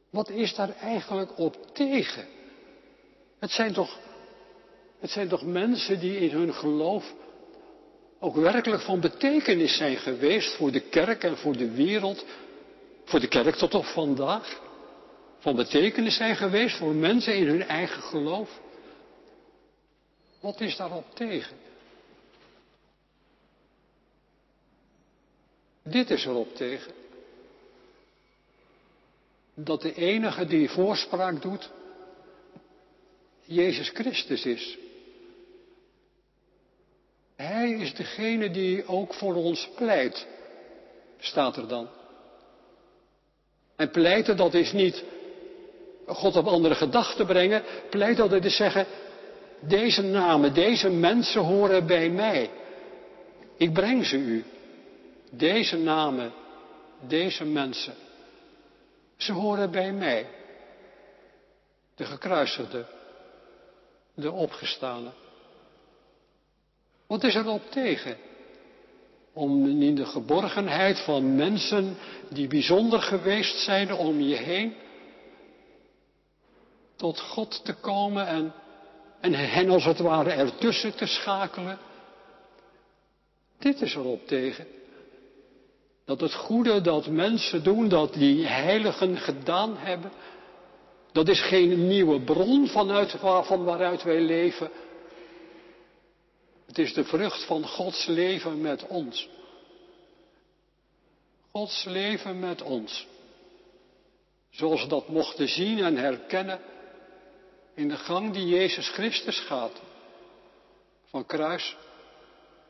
Wat 0.10 0.30
is 0.30 0.56
daar 0.56 0.76
eigenlijk 0.76 1.40
op 1.40 1.56
tegen? 1.74 2.26
Het 3.40 3.52
zijn 3.52 3.74
toch, 3.74 3.98
het 5.00 5.10
zijn 5.10 5.28
toch 5.28 5.46
mensen 5.46 6.00
die 6.00 6.18
in 6.18 6.30
hun 6.30 6.54
geloof 6.54 7.14
ook 8.20 8.36
werkelijk 8.36 8.82
van 8.82 9.00
betekenis 9.00 9.78
zijn 9.78 9.98
geweest 9.98 10.56
voor 10.56 10.72
de 10.72 10.80
kerk 10.80 11.24
en 11.24 11.38
voor 11.38 11.58
de 11.58 11.72
wereld, 11.72 12.26
voor 13.04 13.20
de 13.20 13.28
kerk 13.28 13.56
tot 13.56 13.74
op 13.74 13.86
vandaag, 13.86 14.62
van 15.40 15.56
betekenis 15.56 16.16
zijn 16.16 16.36
geweest 16.36 16.78
voor 16.78 16.94
mensen 16.94 17.36
in 17.36 17.48
hun 17.48 17.64
eigen 17.64 18.02
geloof. 18.02 18.60
Wat 20.40 20.62
is 20.62 20.76
daarop 20.76 21.16
tegen? 21.16 21.58
Dit 25.84 26.10
is 26.10 26.26
erop 26.26 26.56
tegen. 26.56 26.92
Dat 29.54 29.82
de 29.82 29.94
enige 29.94 30.46
die 30.46 30.70
voorspraak 30.70 31.42
doet, 31.42 31.70
Jezus 33.44 33.90
Christus 33.90 34.46
is. 34.46 34.78
Hij 37.36 37.72
is 37.72 37.94
degene 37.94 38.52
die 38.52 38.88
ook 38.88 39.14
voor 39.14 39.36
ons 39.36 39.70
pleit, 39.76 40.28
staat 41.20 41.58
er 41.58 41.68
dan. 41.68 41.88
En 43.76 43.92
pleiten, 43.92 44.38
dat 44.38 44.54
is 44.54 44.72
niet 44.72 45.04
God 46.06 46.36
op 46.36 46.48
andere 46.48 46.76
gedachten 46.76 47.26
brengen. 47.26 47.64
Pleiten, 47.90 48.30
dat 48.30 48.46
is 48.46 48.56
zeggen, 48.56 48.86
deze 49.60 50.02
namen, 50.02 50.54
deze 50.54 50.90
mensen 50.90 51.42
horen 51.42 51.88
bij 51.88 52.10
mij. 52.10 52.50
Ik 53.58 53.74
breng 53.74 54.06
ze 54.06 54.18
u. 54.18 54.44
Deze 55.32 55.78
namen, 55.78 56.34
deze 57.00 57.46
mensen. 57.46 57.94
Ze 59.18 59.32
horen 59.32 59.72
bij 59.72 59.92
mij. 59.92 60.28
De 61.96 62.06
gekruisigde, 62.06 62.86
de 64.14 64.32
opgestane. 64.32 65.10
Wat 67.08 67.24
is 67.24 67.36
er 67.36 67.48
op 67.48 67.72
tegen? 67.72 68.18
Om 69.34 69.82
in 69.82 69.96
de 69.96 70.06
geborgenheid 70.06 71.00
van 71.00 71.36
mensen 71.36 71.98
die 72.30 72.48
bijzonder 72.48 73.02
geweest 73.02 73.60
zijn 73.60 73.94
om 73.94 74.22
je 74.22 74.36
heen, 74.36 74.76
tot 76.96 77.20
God 77.20 77.66
te 77.66 77.74
komen 77.74 78.28
en, 78.28 78.54
en 79.22 79.34
hen 79.34 79.70
als 79.70 79.86
het 79.86 80.00
ware 80.00 80.32
ertussen 80.32 80.96
te 80.96 81.06
schakelen. 81.06 81.78
Dit 83.60 83.82
is 83.82 83.96
erop 83.96 84.28
tegen. 84.28 84.68
Dat 86.06 86.22
het 86.22 86.34
goede 86.34 86.82
dat 86.82 87.08
mensen 87.08 87.64
doen, 87.64 87.88
dat 87.90 88.14
die 88.14 88.46
heiligen 88.46 89.18
gedaan 89.18 89.78
hebben, 89.78 90.12
dat 91.12 91.28
is 91.28 91.42
geen 91.42 91.88
nieuwe 91.88 92.22
bron 92.22 92.68
vanuit, 92.68 93.16
van 93.22 93.64
waaruit 93.64 94.04
wij 94.04 94.22
leven. 94.22 94.70
Het 96.66 96.78
is 96.78 96.94
de 96.94 97.04
vrucht 97.04 97.46
van 97.46 97.68
Gods 97.68 98.06
leven 98.06 98.62
met 98.62 98.88
ons. 98.88 99.30
Gods 101.52 101.84
leven 101.84 102.40
met 102.40 102.62
ons. 102.62 103.08
Zoals 104.50 104.82
we 104.82 104.88
dat 104.88 105.08
mochten 105.08 105.48
zien 105.48 105.80
en 105.80 105.98
herkennen 105.98 106.60
in 107.74 107.88
de 107.88 107.98
gang 107.98 108.34
die 108.34 108.48
Jezus 108.48 108.90
Christus 108.90 109.40
gaat. 109.40 109.82
Van 111.06 111.26
kruis 111.26 111.76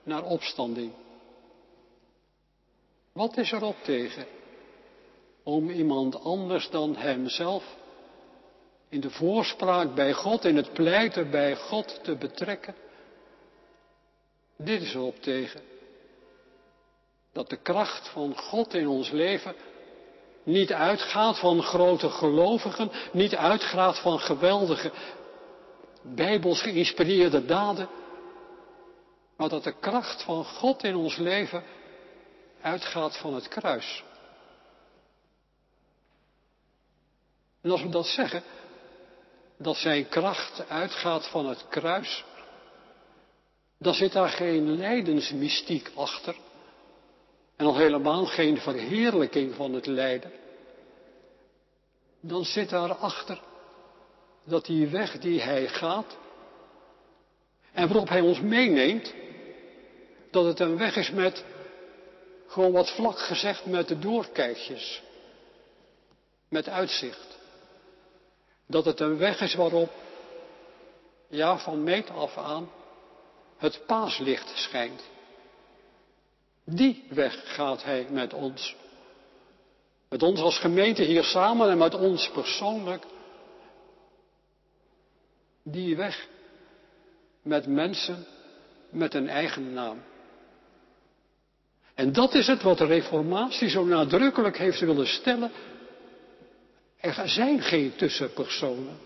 naar 0.03 0.23
opstanding. 0.23 0.93
Wat 3.11 3.37
is 3.37 3.51
erop 3.51 3.75
tegen 3.83 4.25
om 5.43 5.69
iemand 5.69 6.19
anders 6.19 6.69
dan 6.69 6.95
hemzelf 6.95 7.75
in 8.89 8.99
de 8.99 9.09
voorspraak 9.09 9.95
bij 9.95 10.13
God, 10.13 10.45
in 10.45 10.55
het 10.55 10.73
pleiten 10.73 11.31
bij 11.31 11.55
God 11.55 12.03
te 12.03 12.15
betrekken? 12.15 12.75
Dit 14.57 14.81
is 14.81 14.93
erop 14.93 15.21
tegen. 15.21 15.61
Dat 17.33 17.49
de 17.49 17.57
kracht 17.57 18.07
van 18.07 18.37
God 18.37 18.73
in 18.73 18.87
ons 18.87 19.09
leven 19.09 19.55
niet 20.43 20.73
uitgaat 20.73 21.39
van 21.39 21.63
grote 21.63 22.09
gelovigen, 22.09 22.91
niet 23.11 23.35
uitgaat 23.35 23.99
van 23.99 24.19
geweldige 24.19 24.91
bijbels 26.01 26.61
geïnspireerde 26.61 27.45
daden, 27.45 27.89
maar 29.37 29.49
dat 29.49 29.63
de 29.63 29.79
kracht 29.79 30.23
van 30.23 30.45
God 30.45 30.83
in 30.83 30.95
ons 30.95 31.17
leven 31.17 31.63
uitgaat 32.61 33.17
van 33.17 33.33
het 33.33 33.47
kruis. 33.47 34.03
En 37.61 37.71
als 37.71 37.81
we 37.81 37.89
dat 37.89 38.07
zeggen, 38.07 38.43
dat 39.57 39.75
zijn 39.75 40.09
kracht 40.09 40.69
uitgaat 40.69 41.27
van 41.27 41.45
het 41.45 41.67
kruis, 41.67 42.23
dan 43.77 43.93
zit 43.93 44.11
daar 44.11 44.29
geen 44.29 44.77
lijdensmystiek 44.77 45.91
achter. 45.95 46.35
En 47.55 47.65
al 47.65 47.75
helemaal 47.75 48.25
geen 48.25 48.57
verheerlijking 48.57 49.55
van 49.55 49.73
het 49.73 49.85
lijden. 49.85 50.31
Dan 52.19 52.45
zit 52.45 52.69
daarachter 52.69 53.41
dat 54.43 54.65
die 54.65 54.87
weg 54.87 55.19
die 55.19 55.41
hij 55.41 55.67
gaat 55.67 56.17
en 57.75 57.87
waarop 57.87 58.09
hij 58.09 58.21
ons 58.21 58.39
meeneemt, 58.39 59.13
dat 60.31 60.45
het 60.45 60.59
een 60.59 60.77
weg 60.77 60.95
is 60.95 61.11
met, 61.11 61.43
gewoon 62.47 62.71
wat 62.71 62.91
vlak 62.91 63.19
gezegd, 63.19 63.65
met 63.65 63.87
de 63.87 63.99
doorkijkjes. 63.99 65.01
Met 66.49 66.69
uitzicht. 66.69 67.37
Dat 68.67 68.85
het 68.85 68.99
een 68.99 69.17
weg 69.17 69.41
is 69.41 69.53
waarop, 69.53 69.89
ja, 71.27 71.57
van 71.57 71.83
meet 71.83 72.09
af 72.09 72.37
aan, 72.37 72.69
het 73.57 73.81
paaslicht 73.85 74.51
schijnt. 74.55 75.03
Die 76.63 77.03
weg 77.09 77.55
gaat 77.55 77.83
hij 77.83 78.07
met 78.09 78.33
ons. 78.33 78.75
Met 80.09 80.23
ons 80.23 80.39
als 80.39 80.59
gemeente 80.59 81.03
hier 81.03 81.23
samen 81.23 81.69
en 81.69 81.77
met 81.77 81.93
ons 81.93 82.29
persoonlijk. 82.29 83.03
Die 85.63 85.95
weg 85.95 86.27
met 87.41 87.67
mensen 87.67 88.25
met 88.89 89.13
een 89.13 89.29
eigen 89.29 89.73
naam. 89.73 90.03
En 91.93 92.11
dat 92.11 92.33
is 92.33 92.47
het 92.47 92.61
wat 92.61 92.77
de 92.77 92.85
Reformatie 92.85 93.69
zo 93.69 93.85
nadrukkelijk 93.85 94.57
heeft 94.57 94.79
willen 94.79 95.07
stellen. 95.07 95.51
Er 96.99 97.29
zijn 97.29 97.61
geen 97.61 97.95
tussenpersonen. 97.95 98.97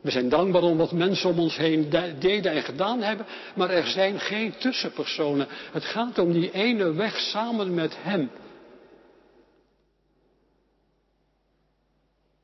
We 0.00 0.10
zijn 0.10 0.28
dankbaar 0.28 0.62
om 0.62 0.76
wat 0.76 0.92
mensen 0.92 1.30
om 1.30 1.38
ons 1.38 1.56
heen 1.56 1.90
deden 2.18 2.52
en 2.52 2.62
gedaan 2.62 3.02
hebben, 3.02 3.26
maar 3.54 3.70
er 3.70 3.86
zijn 3.86 4.20
geen 4.20 4.56
tussenpersonen. 4.56 5.46
Het 5.72 5.84
gaat 5.84 6.18
om 6.18 6.32
die 6.32 6.52
ene 6.52 6.92
weg 6.92 7.18
samen 7.18 7.74
met 7.74 7.96
Hem. 8.02 8.30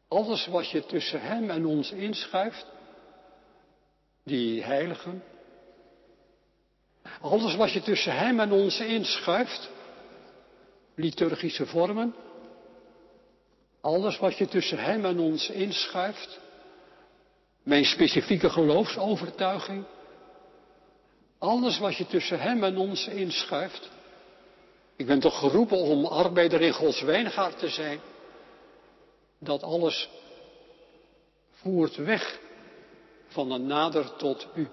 Alles 0.09 0.47
wat 0.47 0.71
je 0.71 0.87
tussen 0.87 1.21
Hem 1.21 1.51
en 1.51 1.67
ons 1.67 1.91
inschuift, 1.91 2.67
die 4.25 4.63
heiligen, 4.63 5.23
alles 7.21 7.55
wat 7.57 7.73
je 7.73 7.83
tussen 7.83 8.17
Hem 8.17 8.41
en 8.41 8.53
ons 8.53 8.81
inschuift, 8.81 9.71
liturgische 10.95 11.67
vormen, 11.67 12.15
alles 13.81 14.19
wat 14.19 14.39
je 14.39 14.47
tussen 14.47 14.79
Hem 14.79 15.05
en 15.05 15.19
ons 15.19 15.51
inschuift, 15.51 16.41
mijn 17.67 17.85
specifieke 17.85 18.51
geloofsovertuiging. 18.51 19.85
Alles 21.39 21.79
wat 21.79 21.97
je 21.97 22.07
tussen 22.07 22.41
hem 22.41 22.65
en 22.65 22.77
ons 22.77 23.07
inschuift. 23.07 23.91
Ik 24.97 25.07
ben 25.07 25.21
toch 25.21 25.39
geroepen 25.39 25.79
om 25.79 26.05
arbeider 26.05 26.61
in 26.61 26.73
Gods 26.73 27.03
wijngaard 27.03 27.59
te 27.59 27.69
zijn. 27.69 28.01
Dat 29.39 29.63
alles 29.63 30.09
voert 31.51 31.97
weg 31.97 32.39
van 33.27 33.51
een 33.51 33.67
nader 33.67 34.17
tot 34.17 34.47
u. 34.55 34.69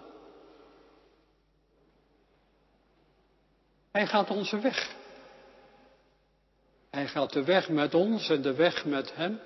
Hij 3.91 4.07
gaat 4.07 4.29
onze 4.29 4.59
weg. 4.59 4.95
Hij 6.89 7.07
gaat 7.07 7.33
de 7.33 7.43
weg 7.43 7.69
met 7.69 7.93
ons 7.93 8.29
en 8.29 8.41
de 8.41 8.53
weg 8.53 8.85
met 8.85 9.15
hem. 9.15 9.39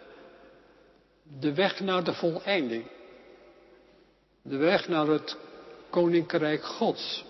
De 1.39 1.53
weg 1.53 1.79
naar 1.79 2.03
de 2.03 2.13
voleinding. 2.13 2.95
De 4.49 4.57
weg 4.57 4.88
naar 4.88 5.07
het 5.07 5.38
koninkrijk 5.89 6.63
Gods. 6.63 7.25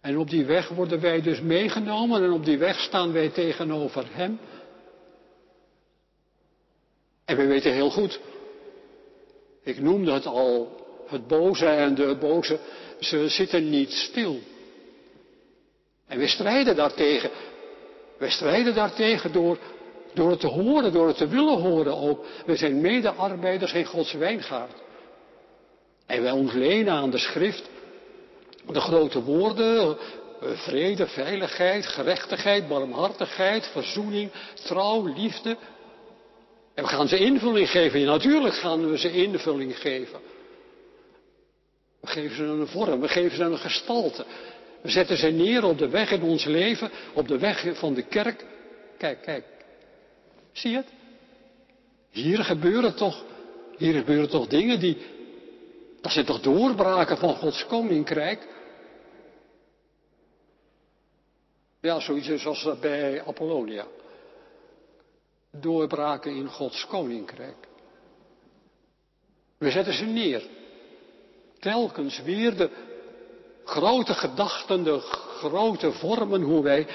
En 0.00 0.18
op 0.18 0.30
die 0.30 0.44
weg 0.44 0.68
worden 0.68 1.00
wij 1.00 1.20
dus 1.20 1.40
meegenomen 1.40 2.22
en 2.22 2.30
op 2.30 2.44
die 2.44 2.58
weg 2.58 2.80
staan 2.80 3.12
wij 3.12 3.28
tegenover 3.28 4.04
Hem. 4.10 4.38
En 7.24 7.36
we 7.36 7.46
weten 7.46 7.72
heel 7.72 7.90
goed, 7.90 8.20
ik 9.62 9.80
noemde 9.80 10.12
het 10.12 10.26
al, 10.26 10.86
het 11.06 11.26
boze 11.26 11.66
en 11.66 11.94
de 11.94 12.16
boze, 12.20 12.58
ze 13.00 13.28
zitten 13.28 13.70
niet 13.70 13.92
stil. 13.92 14.38
En 16.06 16.18
we 16.18 16.26
strijden 16.26 16.76
daartegen. 16.76 17.30
We 18.18 18.30
strijden 18.30 18.74
daartegen 18.74 19.32
door, 19.32 19.58
door 20.14 20.30
het 20.30 20.40
te 20.40 20.46
horen, 20.46 20.92
door 20.92 21.06
het 21.06 21.16
te 21.16 21.28
willen 21.28 21.60
horen 21.60 21.96
ook. 21.96 22.24
We 22.46 22.56
zijn 22.56 22.80
medearbeiders 22.80 23.72
in 23.72 23.84
Gods 23.84 24.12
wijngaard. 24.12 24.86
En 26.08 26.22
wij 26.22 26.32
ontlenen 26.32 26.92
aan 26.92 27.10
de 27.10 27.18
schrift 27.18 27.70
de 28.66 28.80
grote 28.80 29.22
woorden, 29.22 29.98
eh, 30.40 30.50
vrede, 30.50 31.06
veiligheid, 31.06 31.86
gerechtigheid, 31.86 32.68
barmhartigheid, 32.68 33.66
verzoening, 33.66 34.30
trouw, 34.54 35.06
liefde. 35.06 35.56
En 36.74 36.84
we 36.84 36.90
gaan 36.90 37.08
ze 37.08 37.18
invulling 37.18 37.70
geven. 37.70 38.00
Ja, 38.00 38.06
natuurlijk 38.06 38.54
gaan 38.54 38.90
we 38.90 38.98
ze 38.98 39.12
invulling 39.12 39.78
geven. 39.78 40.20
We 42.00 42.06
geven 42.06 42.36
ze 42.36 42.42
een 42.42 42.66
vorm, 42.66 43.00
we 43.00 43.08
geven 43.08 43.36
ze 43.36 43.42
een 43.42 43.58
gestalte. 43.58 44.24
We 44.82 44.90
zetten 44.90 45.16
ze 45.16 45.26
neer 45.26 45.64
op 45.64 45.78
de 45.78 45.88
weg 45.88 46.10
in 46.10 46.22
ons 46.22 46.44
leven, 46.44 46.90
op 47.12 47.28
de 47.28 47.38
weg 47.38 47.66
van 47.72 47.94
de 47.94 48.02
kerk. 48.02 48.44
Kijk, 48.98 49.22
kijk. 49.22 49.44
Zie 50.52 50.70
je 50.70 50.76
het? 50.76 50.92
Hier 52.10 52.44
gebeuren 52.44 52.94
toch, 52.94 53.24
hier 53.76 53.94
gebeuren 53.94 54.28
toch 54.28 54.46
dingen 54.46 54.80
die, 54.80 54.96
dat 56.00 56.12
zijn 56.12 56.24
toch 56.24 56.40
doorbraken 56.40 57.18
van 57.18 57.34
Gods 57.34 57.66
koninkrijk? 57.66 58.46
Ja, 61.80 62.00
zoiets 62.00 62.46
als 62.46 62.78
bij 62.80 63.24
Apollonia. 63.24 63.86
Doorbraken 65.52 66.36
in 66.36 66.48
Gods 66.48 66.86
koninkrijk. 66.86 67.68
We 69.58 69.70
zetten 69.70 69.92
ze 69.94 70.04
neer. 70.04 70.42
Telkens 71.58 72.22
weer 72.22 72.56
de 72.56 72.70
grote 73.64 74.14
gedachten, 74.14 74.84
de 74.84 75.00
grote 75.00 75.92
vormen, 75.92 76.42
hoe 76.42 76.62
wij 76.62 76.86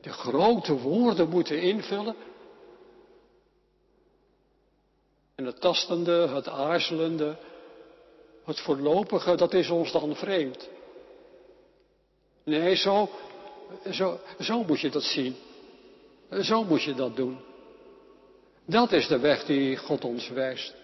de 0.00 0.12
grote 0.12 0.78
woorden 0.78 1.28
moeten 1.28 1.60
invullen. 1.60 2.16
En 5.34 5.44
het 5.44 5.60
tastende, 5.60 6.28
het 6.28 6.48
aarzelende, 6.48 7.36
het 8.48 8.60
voorlopige, 8.60 9.36
dat 9.36 9.54
is 9.54 9.70
ons 9.70 9.92
dan 9.92 10.16
vreemd. 10.16 10.68
Nee, 12.44 12.74
zo, 12.74 13.10
zo, 13.90 14.20
zo 14.40 14.64
moet 14.64 14.80
je 14.80 14.90
dat 14.90 15.02
zien. 15.02 15.36
Zo 16.30 16.64
moet 16.64 16.82
je 16.82 16.94
dat 16.94 17.16
doen. 17.16 17.38
Dat 18.64 18.92
is 18.92 19.06
de 19.06 19.18
weg 19.18 19.44
die 19.44 19.76
God 19.76 20.04
ons 20.04 20.28
wijst. 20.28 20.74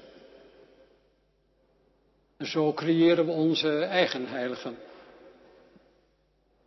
Zo 2.38 2.72
creëren 2.72 3.26
we 3.26 3.32
onze 3.32 3.78
eigen 3.78 4.26
heiligen. 4.26 4.78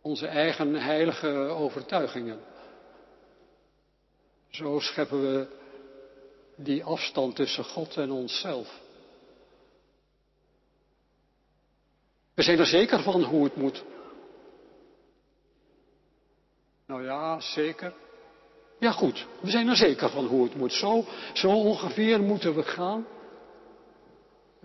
Onze 0.00 0.26
eigen 0.26 0.74
heilige 0.74 1.28
overtuigingen. 1.36 2.40
Zo 4.50 4.78
scheppen 4.78 5.20
we 5.20 5.46
die 6.56 6.84
afstand 6.84 7.36
tussen 7.36 7.64
God 7.64 7.96
en 7.96 8.10
onszelf. 8.10 8.80
We 12.38 12.44
zijn 12.44 12.58
er 12.58 12.66
zeker 12.66 13.02
van 13.02 13.22
hoe 13.22 13.44
het 13.44 13.56
moet. 13.56 13.84
Nou 16.86 17.04
ja, 17.04 17.40
zeker. 17.40 17.94
Ja 18.78 18.90
goed, 18.90 19.26
we 19.40 19.50
zijn 19.50 19.68
er 19.68 19.76
zeker 19.76 20.10
van 20.10 20.26
hoe 20.26 20.44
het 20.44 20.54
moet. 20.54 20.72
Zo, 20.72 21.04
zo 21.32 21.48
ongeveer 21.48 22.20
moeten 22.20 22.54
we 22.54 22.62
gaan. 22.62 23.06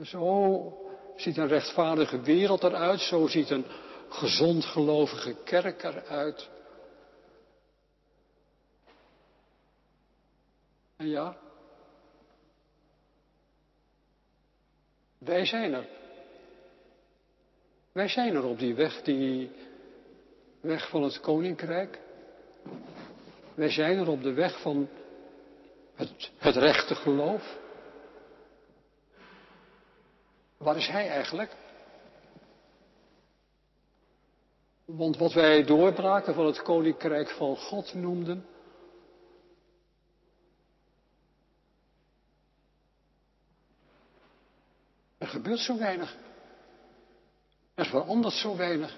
Zo 0.02 0.78
ziet 1.16 1.38
een 1.38 1.48
rechtvaardige 1.48 2.22
wereld 2.22 2.64
eruit. 2.64 3.00
Zo 3.00 3.28
ziet 3.28 3.50
een 3.50 3.66
gezond 4.10 4.66
gelovige 4.66 5.36
kerk 5.44 5.84
eruit. 5.84 6.50
En 10.96 11.08
ja, 11.08 11.38
wij 15.18 15.46
zijn 15.46 15.74
er. 15.74 16.02
Wij 17.94 18.08
zijn 18.08 18.36
er 18.36 18.44
op 18.44 18.60
die 18.60 18.76
weg, 18.76 19.02
die 19.02 19.52
weg 20.62 20.90
van 20.90 21.04
het 21.04 21.20
koninkrijk. 21.20 22.00
Wij 23.54 23.70
zijn 23.70 23.98
er 23.98 24.08
op 24.08 24.24
de 24.24 24.34
weg 24.34 24.62
van 24.62 24.90
het, 25.96 26.32
het 26.38 26.56
rechte 26.56 26.96
geloof. 26.96 27.58
Waar 30.58 30.78
is 30.78 30.88
hij 30.88 31.10
eigenlijk? 31.10 31.56
Want 34.86 35.18
wat 35.18 35.34
wij 35.34 35.64
doorbraken 35.64 36.34
van 36.34 36.46
het 36.46 36.62
koninkrijk 36.62 37.30
van 37.30 37.58
God 37.58 37.94
noemden. 37.94 38.46
Er 45.18 45.28
gebeurt 45.28 45.60
zo 45.60 45.78
weinig. 45.78 46.18
Er 47.76 47.86
verandert 47.86 48.34
zo 48.34 48.56
weinig. 48.56 48.98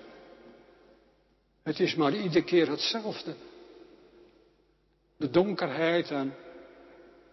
Het 1.63 1.79
is 1.79 1.95
maar 1.95 2.13
iedere 2.13 2.43
keer 2.43 2.69
hetzelfde. 2.69 3.35
De 5.17 5.29
donkerheid 5.29 6.11
en 6.11 6.35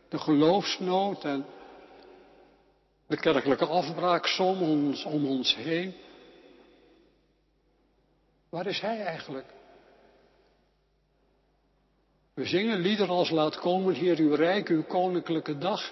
de 0.09 0.19
geloofsnood 0.19 1.25
en 1.25 1.47
de 3.07 3.17
kerkelijke 3.17 3.67
afbraak 3.67 4.37
om 4.39 4.63
ons, 4.63 5.05
om 5.05 5.27
ons 5.27 5.55
heen. 5.55 5.95
Waar 8.49 8.67
is 8.67 8.81
hij 8.81 9.05
eigenlijk? 9.05 9.47
We 12.35 12.45
zingen 12.45 12.79
liederen 12.79 13.15
als 13.15 13.31
laat 13.31 13.59
komen, 13.59 13.95
Heer, 13.95 14.19
uw 14.19 14.35
rijk, 14.35 14.69
uw 14.69 14.83
koninklijke 14.83 15.59
dag. 15.59 15.91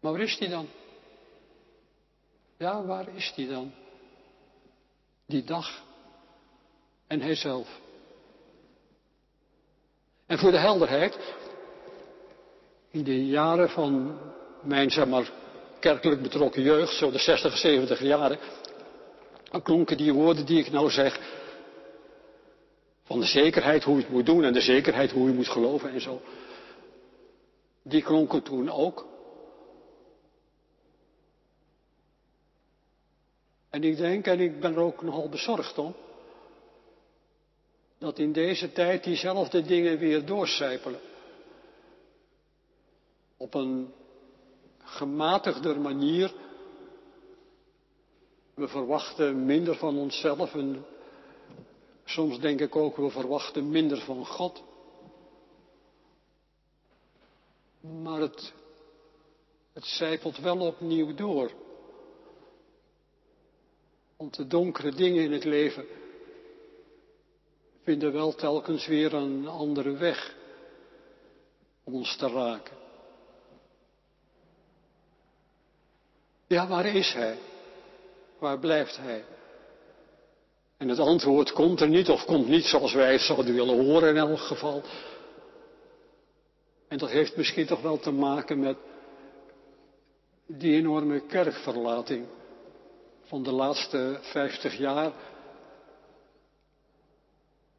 Maar 0.00 0.12
waar 0.12 0.20
is 0.20 0.38
die 0.38 0.48
dan? 0.48 0.68
Ja, 2.62 2.84
waar 2.84 3.08
is 3.14 3.32
die 3.34 3.48
dan? 3.48 3.72
Die 5.26 5.44
dag 5.44 5.82
en 7.06 7.20
hij 7.20 7.34
zelf. 7.34 7.80
En 10.26 10.38
voor 10.38 10.50
de 10.50 10.58
helderheid, 10.58 11.18
in 12.90 13.04
de 13.04 13.26
jaren 13.26 13.70
van 13.70 14.18
mijn, 14.60 14.90
zeg 14.90 15.06
maar, 15.06 15.30
kerkelijk 15.80 16.22
betrokken 16.22 16.62
jeugd, 16.62 16.94
zo 16.94 17.10
de 17.10 17.18
60, 17.18 17.56
70 17.56 18.00
jaren, 18.00 18.38
klonken 19.62 19.96
die 19.96 20.12
woorden 20.12 20.46
die 20.46 20.58
ik 20.58 20.70
nou 20.70 20.90
zeg, 20.90 21.20
van 23.04 23.20
de 23.20 23.26
zekerheid 23.26 23.84
hoe 23.84 23.96
je 23.96 24.02
het 24.02 24.12
moet 24.12 24.26
doen 24.26 24.44
en 24.44 24.52
de 24.52 24.60
zekerheid 24.60 25.10
hoe 25.10 25.28
je 25.28 25.34
moet 25.34 25.48
geloven 25.48 25.90
en 25.90 26.00
zo, 26.00 26.20
die 27.82 28.02
klonken 28.02 28.42
toen 28.42 28.70
ook. 28.70 29.11
En 33.72 33.84
ik 33.84 33.96
denk, 33.96 34.26
en 34.26 34.40
ik 34.40 34.60
ben 34.60 34.74
er 34.74 34.80
ook 34.80 35.02
nogal 35.02 35.28
bezorgd 35.28 35.78
om, 35.78 35.94
dat 37.98 38.18
in 38.18 38.32
deze 38.32 38.72
tijd 38.72 39.04
diezelfde 39.04 39.62
dingen 39.62 39.98
weer 39.98 40.26
doorcijpelen. 40.26 41.00
Op 43.36 43.54
een 43.54 43.92
gematigder 44.78 45.80
manier. 45.80 46.34
We 48.54 48.68
verwachten 48.68 49.44
minder 49.44 49.76
van 49.76 49.98
onszelf 49.98 50.54
en 50.54 50.84
soms 52.04 52.38
denk 52.40 52.60
ik 52.60 52.76
ook, 52.76 52.96
we 52.96 53.10
verwachten 53.10 53.70
minder 53.70 54.00
van 54.00 54.26
God. 54.26 54.62
Maar 57.80 58.20
het, 58.20 58.52
het 59.72 59.84
zijpelt 59.84 60.38
wel 60.38 60.58
opnieuw 60.58 61.14
door. 61.14 61.50
Want 64.22 64.36
de 64.36 64.46
donkere 64.46 64.90
dingen 64.90 65.22
in 65.22 65.32
het 65.32 65.44
leven 65.44 65.84
vinden 67.82 68.12
wel 68.12 68.34
telkens 68.34 68.86
weer 68.86 69.14
een 69.14 69.48
andere 69.48 69.92
weg 69.96 70.34
om 71.84 71.94
ons 71.94 72.16
te 72.16 72.28
raken. 72.28 72.76
Ja, 76.46 76.68
waar 76.68 76.86
is 76.86 77.12
hij? 77.12 77.38
Waar 78.38 78.58
blijft 78.58 78.96
hij? 78.96 79.24
En 80.76 80.88
het 80.88 80.98
antwoord 80.98 81.52
komt 81.52 81.80
er 81.80 81.88
niet 81.88 82.08
of 82.08 82.24
komt 82.24 82.48
niet 82.48 82.64
zoals 82.64 82.92
wij 82.94 83.12
het 83.12 83.20
zouden 83.20 83.54
willen 83.54 83.84
horen 83.84 84.08
in 84.08 84.16
elk 84.16 84.38
geval. 84.38 84.82
En 86.88 86.98
dat 86.98 87.10
heeft 87.10 87.36
misschien 87.36 87.66
toch 87.66 87.82
wel 87.82 87.98
te 87.98 88.12
maken 88.12 88.60
met 88.60 88.76
die 90.46 90.76
enorme 90.76 91.20
kerkverlating 91.20 92.26
van 93.32 93.42
de 93.42 93.52
laatste 93.52 94.18
vijftig 94.20 94.76
jaar. 94.78 95.12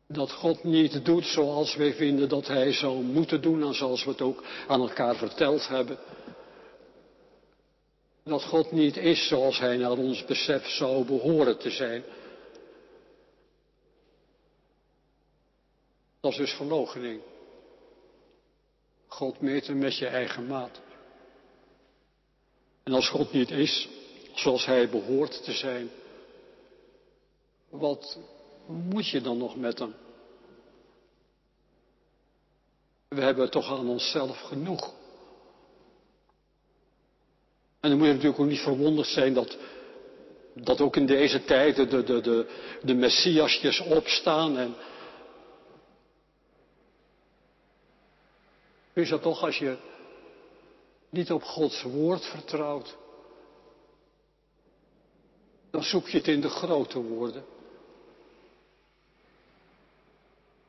Dat 0.07 0.31
God 0.31 0.63
niet 0.63 1.05
doet 1.05 1.25
zoals 1.25 1.75
wij 1.75 1.93
vinden 1.93 2.29
dat 2.29 2.47
Hij 2.47 2.73
zou 2.73 3.01
moeten 3.03 3.41
doen 3.41 3.63
en 3.63 3.73
zoals 3.73 4.03
we 4.03 4.09
het 4.09 4.21
ook 4.21 4.43
aan 4.67 4.81
elkaar 4.81 5.15
verteld 5.15 5.67
hebben. 5.67 5.97
Dat 8.23 8.43
God 8.43 8.71
niet 8.71 8.97
is 8.97 9.27
zoals 9.27 9.59
Hij 9.59 9.77
naar 9.77 9.97
ons 9.97 10.25
besef 10.25 10.67
zou 10.67 11.05
behoren 11.05 11.57
te 11.57 11.69
zijn. 11.69 12.03
Dat 16.19 16.31
is 16.31 16.37
dus 16.37 16.53
verloochening. 16.53 17.21
God 19.07 19.41
meten 19.41 19.77
met 19.77 19.97
je 19.97 20.07
eigen 20.07 20.47
maat. 20.47 20.81
En 22.83 22.93
als 22.93 23.09
God 23.09 23.31
niet 23.31 23.51
is, 23.51 23.89
zoals 24.33 24.65
hij 24.65 24.89
behoort 24.89 25.43
te 25.43 25.51
zijn. 25.51 25.89
Wat 27.69 28.19
moet 28.67 29.07
je 29.07 29.21
dan 29.21 29.37
nog 29.37 29.55
met 29.55 29.79
hem? 29.79 29.95
We 33.07 33.21
hebben 33.21 33.51
toch 33.51 33.71
aan 33.71 33.89
onszelf 33.89 34.41
genoeg. 34.41 34.93
En 37.79 37.89
dan 37.89 37.97
moet 37.97 38.07
je 38.07 38.13
natuurlijk 38.13 38.39
ook 38.39 38.47
niet 38.47 38.59
verwonderd 38.59 39.07
zijn 39.07 39.33
dat, 39.33 39.57
dat 40.53 40.81
ook 40.81 40.95
in 40.95 41.05
deze 41.05 41.43
tijden 41.43 41.89
de, 41.89 42.03
de, 42.03 42.21
de, 42.21 42.47
de 42.81 42.93
messiasjes 42.93 43.79
opstaan 43.79 44.57
en. 44.57 44.75
Is 48.93 49.09
dat 49.09 49.21
toch 49.21 49.43
als 49.43 49.57
je 49.57 49.77
niet 51.09 51.31
op 51.31 51.43
Gods 51.43 51.81
woord 51.81 52.25
vertrouwt, 52.25 52.97
dan 55.73 55.83
zoek 55.83 56.07
je 56.07 56.17
het 56.17 56.27
in 56.27 56.41
de 56.41 56.49
grote 56.49 57.01
woorden. 57.01 57.45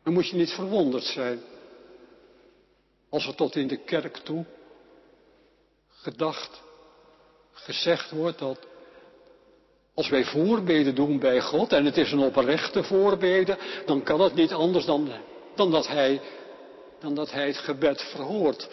Dan 0.02 0.12
moet 0.12 0.28
je 0.28 0.36
niet 0.36 0.50
verwonderd 0.50 1.04
zijn 1.04 1.40
als 3.08 3.26
er 3.26 3.34
tot 3.34 3.56
in 3.56 3.68
de 3.68 3.76
kerk 3.76 4.16
toe 4.16 4.44
gedacht, 5.88 6.62
gezegd 7.52 8.10
wordt 8.10 8.38
dat 8.38 8.66
als 9.94 10.08
wij 10.08 10.24
voorbeden 10.24 10.94
doen 10.94 11.18
bij 11.18 11.40
God 11.40 11.72
en 11.72 11.84
het 11.84 11.96
is 11.96 12.12
een 12.12 12.18
oprechte 12.18 12.84
voorbeden, 12.84 13.58
dan 13.86 14.02
kan 14.02 14.20
het 14.20 14.34
niet 14.34 14.52
anders 14.52 14.84
dan, 14.84 15.10
dan, 15.54 15.70
dat, 15.70 15.86
hij, 15.86 16.20
dan 16.98 17.14
dat 17.14 17.30
Hij 17.30 17.46
het 17.46 17.58
gebed 17.58 18.02
verhoort. 18.02 18.68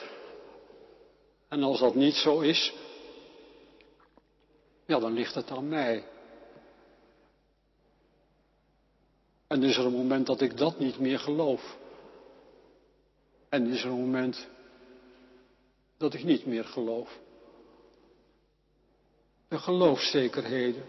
En 1.47 1.63
als 1.63 1.79
dat 1.79 1.95
niet 1.95 2.15
zo 2.15 2.39
is, 2.39 2.73
ja, 4.85 4.99
dan 4.99 5.13
ligt 5.13 5.35
het 5.35 5.51
aan 5.51 5.67
mij. 5.67 6.03
En 9.51 9.63
is 9.63 9.77
er 9.77 9.85
een 9.85 9.91
moment 9.91 10.25
dat 10.25 10.41
ik 10.41 10.57
dat 10.57 10.79
niet 10.79 10.99
meer 10.99 11.19
geloof. 11.19 11.77
En 13.49 13.67
is 13.67 13.83
er 13.83 13.89
een 13.89 13.99
moment 13.99 14.47
dat 15.97 16.13
ik 16.13 16.23
niet 16.23 16.45
meer 16.45 16.65
geloof. 16.65 17.19
De 19.47 19.59
geloofszekerheden. 19.59 20.83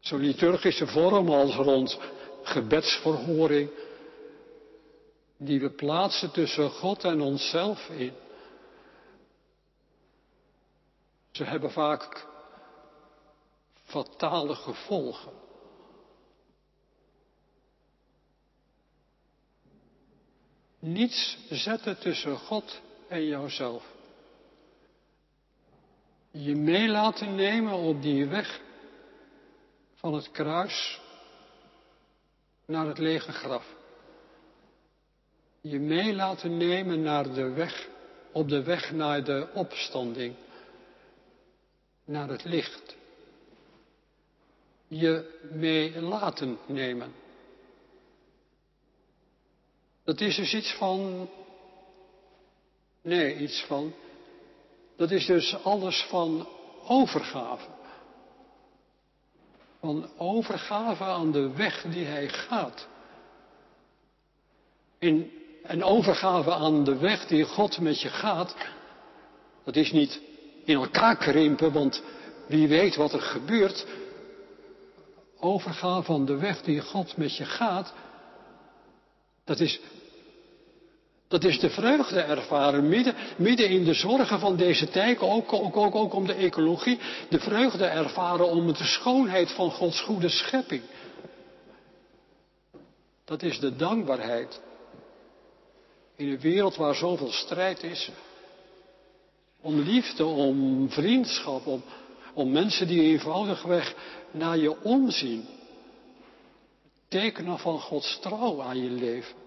Zo'n 0.00 0.20
liturgische 0.20 0.86
vorm 0.86 1.28
als 1.28 1.54
rond 1.54 1.98
gebedsverhoring, 2.42 3.70
die 5.36 5.60
we 5.60 5.70
plaatsen 5.70 6.30
tussen 6.30 6.70
God 6.70 7.04
en 7.04 7.20
onszelf 7.20 7.88
in. 7.88 8.12
Ze 11.30 11.44
hebben 11.44 11.70
vaak 11.70 12.26
fatale 13.84 14.54
gevolgen. 14.54 15.48
Niets 20.80 21.38
zetten 21.50 21.98
tussen 21.98 22.36
God 22.36 22.80
en 23.08 23.26
jouzelf. 23.26 23.84
Je 26.30 26.56
mee 26.56 26.88
laten 26.88 27.34
nemen 27.34 27.72
op 27.72 28.02
die 28.02 28.26
weg 28.26 28.60
van 29.94 30.14
het 30.14 30.30
kruis 30.30 31.00
naar 32.64 32.86
het 32.86 32.98
lege 32.98 33.32
graf. 33.32 33.74
Je 35.60 35.78
mee 35.78 36.14
laten 36.14 36.56
nemen 36.56 37.02
naar 37.02 37.32
de 37.32 37.50
weg, 37.50 37.88
op 38.32 38.48
de 38.48 38.62
weg 38.62 38.92
naar 38.92 39.24
de 39.24 39.48
opstanding, 39.54 40.34
naar 42.04 42.28
het 42.28 42.44
licht. 42.44 42.96
Je 44.86 45.38
mee 45.52 46.00
laten 46.00 46.58
nemen. 46.66 47.14
Dat 50.10 50.20
is 50.20 50.36
dus 50.36 50.54
iets 50.54 50.72
van, 50.72 51.28
nee, 53.02 53.36
iets 53.36 53.64
van, 53.64 53.94
dat 54.96 55.10
is 55.10 55.26
dus 55.26 55.64
alles 55.64 56.06
van 56.08 56.48
overgave. 56.86 57.68
Van 59.80 60.10
overgave 60.16 61.04
aan 61.04 61.32
de 61.32 61.52
weg 61.52 61.82
die 61.82 62.04
hij 62.04 62.28
gaat. 62.28 62.88
In, 64.98 65.30
en 65.62 65.84
overgave 65.84 66.52
aan 66.52 66.84
de 66.84 66.96
weg 66.96 67.26
die 67.26 67.44
God 67.44 67.80
met 67.80 68.00
je 68.00 68.08
gaat, 68.08 68.56
dat 69.64 69.76
is 69.76 69.92
niet 69.92 70.20
in 70.64 70.74
elkaar 70.74 71.16
krimpen, 71.16 71.72
want 71.72 72.02
wie 72.46 72.68
weet 72.68 72.96
wat 72.96 73.12
er 73.12 73.22
gebeurt. 73.22 73.86
Overgave 75.38 76.12
aan 76.12 76.24
de 76.24 76.36
weg 76.36 76.62
die 76.62 76.80
God 76.80 77.16
met 77.16 77.36
je 77.36 77.44
gaat, 77.44 77.92
dat 79.44 79.60
is 79.60 79.80
dat 81.30 81.44
is 81.44 81.58
de 81.58 81.70
vreugde 81.70 82.20
ervaren, 82.20 82.88
midden, 82.88 83.14
midden 83.36 83.68
in 83.68 83.84
de 83.84 83.94
zorgen 83.94 84.38
van 84.38 84.56
deze 84.56 84.88
tijd, 84.88 85.20
ook, 85.20 85.52
ook, 85.52 85.76
ook, 85.76 85.94
ook 85.94 86.14
om 86.14 86.26
de 86.26 86.34
ecologie, 86.34 86.98
de 87.28 87.40
vreugde 87.40 87.84
ervaren 87.84 88.48
om 88.48 88.66
de 88.72 88.84
schoonheid 88.84 89.50
van 89.52 89.70
Gods 89.70 90.00
goede 90.00 90.28
schepping. 90.28 90.82
Dat 93.24 93.42
is 93.42 93.60
de 93.60 93.76
dankbaarheid. 93.76 94.60
In 96.16 96.28
een 96.28 96.40
wereld 96.40 96.76
waar 96.76 96.94
zoveel 96.94 97.32
strijd 97.32 97.82
is, 97.82 98.10
om 99.60 99.80
liefde, 99.80 100.24
om 100.24 100.90
vriendschap, 100.90 101.66
om, 101.66 101.82
om 102.34 102.50
mensen 102.50 102.86
die 102.86 103.02
eenvoudigweg 103.02 103.94
naar 104.30 104.58
je 104.58 104.82
omzien. 104.82 105.48
Tekenen 107.08 107.58
van 107.58 107.80
Gods 107.80 108.18
trouw 108.20 108.62
aan 108.62 108.82
je 108.82 108.90
leven. 108.90 109.39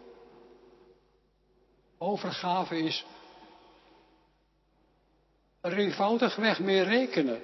Overgave 2.04 2.78
is 2.78 3.06
er 5.62 5.78
eenvoudigweg 5.78 6.60
mee 6.60 6.82
rekenen. 6.82 7.42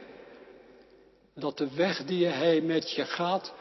Dat 1.33 1.57
de 1.57 1.73
weg 1.73 2.05
die 2.05 2.25
hij 2.25 2.61
met 2.61 2.91
je 2.91 3.05
gaat, 3.05 3.53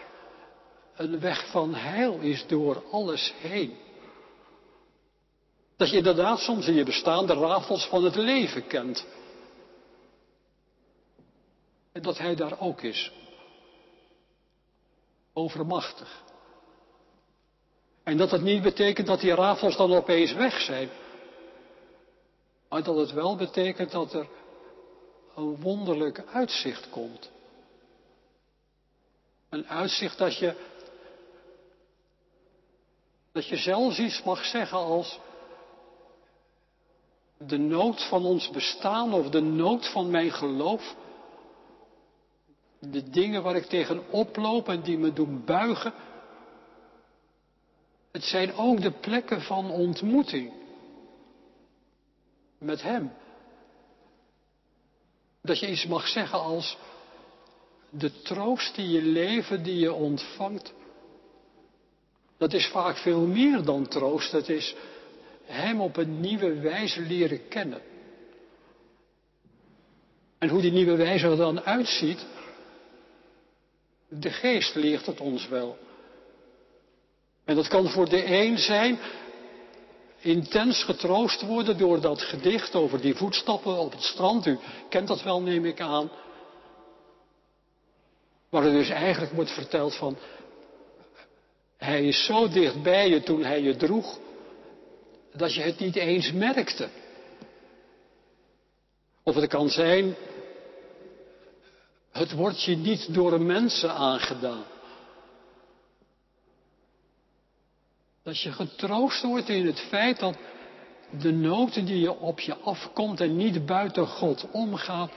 een 0.97 1.21
weg 1.21 1.51
van 1.51 1.75
heil 1.75 2.19
is 2.19 2.47
door 2.47 2.91
alles 2.91 3.35
heen. 3.37 3.77
Dat 5.77 5.91
je 5.91 5.97
inderdaad 5.97 6.39
soms 6.39 6.67
in 6.67 6.75
je 6.75 6.85
bestaan 6.85 7.27
de 7.27 7.35
rafels 7.35 7.87
van 7.87 8.05
het 8.05 8.15
leven 8.15 8.67
kent. 8.67 9.07
En 11.93 12.03
dat 12.03 12.19
hij 12.19 12.35
daar 12.35 12.61
ook 12.61 12.83
is. 12.83 13.13
Overmachtig. 15.33 16.28
En 18.09 18.17
dat 18.17 18.31
het 18.31 18.43
niet 18.43 18.63
betekent 18.63 19.07
dat 19.07 19.21
die 19.21 19.35
rafels 19.35 19.77
dan 19.77 19.93
opeens 19.93 20.33
weg 20.33 20.61
zijn. 20.61 20.89
Maar 22.69 22.83
dat 22.83 22.97
het 22.97 23.13
wel 23.13 23.37
betekent 23.37 23.91
dat 23.91 24.13
er 24.13 24.29
een 25.37 25.61
wonderlijk 25.61 26.25
uitzicht 26.33 26.91
komt. 26.91 27.31
Een 29.49 29.67
uitzicht 29.67 30.19
dat 30.19 30.39
je, 30.39 30.55
dat 33.33 33.47
je 33.47 33.57
zelfs 33.57 33.99
iets 33.99 34.23
mag 34.23 34.45
zeggen 34.45 34.79
als 34.79 35.19
de 37.39 37.59
nood 37.59 38.09
van 38.09 38.25
ons 38.25 38.51
bestaan 38.51 39.15
of 39.15 39.29
de 39.29 39.43
nood 39.43 39.89
van 39.89 40.11
mijn 40.11 40.33
geloof. 40.33 40.95
De 42.79 43.11
dingen 43.11 43.43
waar 43.43 43.57
ik 43.57 43.67
tegen 43.67 44.11
oploop 44.11 44.69
en 44.69 44.83
die 44.83 44.99
me 44.99 45.13
doen 45.13 45.45
buigen. 45.45 45.93
Het 48.13 48.25
zijn 48.25 48.55
ook 48.55 48.81
de 48.81 48.93
plekken 48.93 49.43
van 49.43 49.71
ontmoeting 49.71 50.53
met 52.59 52.83
Hem. 52.83 53.13
Dat 55.43 55.59
je 55.59 55.71
iets 55.71 55.87
mag 55.87 56.07
zeggen 56.07 56.41
als 56.41 56.77
de 57.91 58.23
troost 58.23 58.75
die 58.75 58.89
je 58.89 59.03
leven, 59.03 59.63
die 59.63 59.79
je 59.79 59.93
ontvangt, 59.93 60.73
dat 62.37 62.53
is 62.53 62.67
vaak 62.67 62.97
veel 62.97 63.27
meer 63.27 63.63
dan 63.63 63.89
troost. 63.89 64.33
Het 64.33 64.49
is 64.49 64.75
Hem 65.45 65.81
op 65.81 65.97
een 65.97 66.21
nieuwe 66.21 66.61
wijze 66.61 67.01
leren 67.01 67.49
kennen. 67.49 67.83
En 70.39 70.49
hoe 70.49 70.61
die 70.61 70.73
nieuwe 70.73 70.97
wijze 70.97 71.27
er 71.27 71.37
dan 71.37 71.61
uitziet, 71.61 72.27
de 74.09 74.31
geest 74.31 74.75
leert 74.75 75.07
het 75.07 75.21
ons 75.21 75.49
wel. 75.49 75.79
En 77.49 77.55
dat 77.55 77.69
kan 77.69 77.89
voor 77.89 78.09
de 78.09 78.25
een 78.27 78.59
zijn 78.59 78.99
intens 80.21 80.85
getroost 80.85 81.43
worden 81.43 81.79
door 81.79 82.01
dat 82.01 82.23
gedicht 82.23 82.75
over 82.75 83.01
die 83.01 83.15
voetstappen 83.15 83.79
op 83.79 83.93
het 83.93 84.03
strand. 84.03 84.47
U 84.47 84.59
kent 84.89 85.09
dat 85.09 85.23
wel, 85.23 85.43
neem 85.43 85.65
ik 85.65 85.81
aan. 85.81 86.11
Waar 88.49 88.65
er 88.65 88.73
dus 88.73 88.89
eigenlijk 88.89 89.33
wordt 89.33 89.51
verteld 89.51 89.95
van, 89.95 90.17
hij 91.77 92.05
is 92.05 92.25
zo 92.25 92.49
dicht 92.49 92.83
bij 92.83 93.09
je 93.09 93.23
toen 93.23 93.45
hij 93.45 93.63
je 93.63 93.77
droeg, 93.77 94.19
dat 95.33 95.55
je 95.55 95.61
het 95.61 95.79
niet 95.79 95.97
eens 95.97 96.33
merkte. 96.33 96.89
Of 99.23 99.35
het 99.35 99.47
kan 99.47 99.69
zijn, 99.69 100.15
het 102.11 102.33
wordt 102.33 102.63
je 102.63 102.77
niet 102.77 103.15
door 103.15 103.41
mensen 103.41 103.91
aangedaan. 103.91 104.65
Dat 108.29 108.41
je 108.41 108.53
getroost 108.53 109.23
wordt 109.23 109.49
in 109.49 109.67
het 109.67 109.81
feit 109.81 110.19
dat 110.19 110.37
de 111.11 111.33
noten 111.33 111.85
die 111.85 112.01
je 112.01 112.19
op 112.19 112.41
je 112.41 112.57
afkomt 112.57 113.21
en 113.21 113.37
niet 113.37 113.67
buiten 113.67 114.07
God 114.07 114.51
omgaat, 114.51 115.13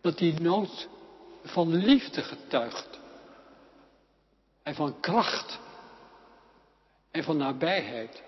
dat 0.00 0.18
die 0.18 0.40
nood 0.40 0.88
van 1.42 1.74
liefde 1.74 2.22
getuigt. 2.22 3.00
En 4.62 4.74
van 4.74 5.00
kracht. 5.00 5.58
En 7.10 7.22
van 7.22 7.36
nabijheid. 7.36 8.22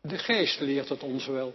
De 0.00 0.18
geest 0.18 0.60
leert 0.60 0.88
het 0.88 1.02
ons 1.02 1.26
wel. 1.26 1.54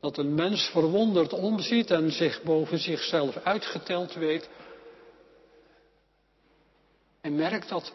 Dat 0.00 0.18
een 0.18 0.34
mens 0.34 0.68
verwonderd 0.68 1.32
omziet 1.32 1.90
en 1.90 2.10
zich 2.10 2.42
boven 2.42 2.78
zichzelf 2.78 3.36
uitgeteld 3.36 4.14
weet 4.14 4.48
Hij 7.28 7.36
merkt 7.36 7.68
dat, 7.68 7.92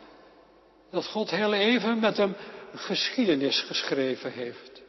dat 0.90 1.06
God 1.06 1.30
heel 1.30 1.54
even 1.54 2.00
met 2.00 2.18
hem 2.18 2.36
geschiedenis 2.74 3.62
geschreven 3.62 4.32
heeft. 4.32 4.82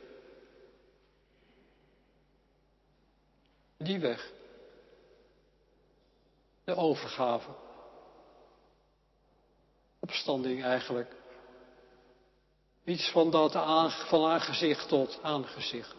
Die 3.77 3.99
weg. 3.99 4.33
De 6.65 6.75
overgave. 6.75 7.51
Opstanding 10.01 10.63
eigenlijk. 10.63 11.13
Iets 12.85 13.11
van 13.11 13.31
dat 13.31 13.55
van 14.09 14.31
aangezicht 14.31 14.89
tot 14.89 15.19
aangezicht. 15.23 15.97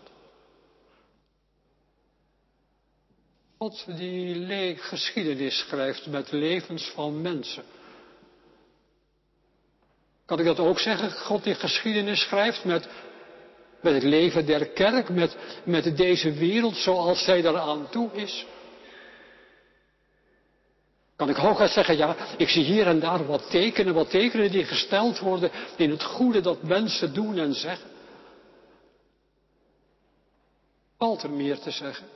God 3.57 3.97
die 3.97 4.35
geschiedenis 4.81 5.57
schrijft 5.57 6.05
met 6.05 6.31
levens 6.31 6.89
van 6.89 7.21
mensen. 7.21 7.74
Kan 10.25 10.39
ik 10.39 10.45
dat 10.45 10.59
ook 10.59 10.79
zeggen? 10.79 11.11
God 11.11 11.43
die 11.43 11.55
geschiedenis 11.55 12.21
schrijft 12.21 12.65
met, 12.65 12.87
met 13.81 13.93
het 13.93 14.03
leven 14.03 14.45
der 14.45 14.67
kerk, 14.67 15.09
met, 15.09 15.37
met 15.63 15.97
deze 15.97 16.31
wereld 16.31 16.75
zoals 16.75 17.23
zij 17.23 17.39
eraan 17.39 17.89
toe 17.89 18.11
is. 18.11 18.45
Kan 21.15 21.29
ik 21.29 21.35
hooguit 21.35 21.71
zeggen, 21.71 21.97
ja, 21.97 22.15
ik 22.37 22.49
zie 22.49 22.63
hier 22.63 22.87
en 22.87 22.99
daar 22.99 23.25
wat 23.25 23.49
tekenen, 23.49 23.93
wat 23.93 24.09
tekenen 24.09 24.51
die 24.51 24.65
gesteld 24.65 25.19
worden 25.19 25.51
in 25.77 25.89
het 25.89 26.03
goede 26.03 26.41
dat 26.41 26.63
mensen 26.63 27.13
doen 27.13 27.37
en 27.37 27.53
zeggen. 27.53 27.89
Valt 30.97 31.23
er 31.23 31.29
meer 31.29 31.59
te 31.59 31.71
zeggen? 31.71 32.07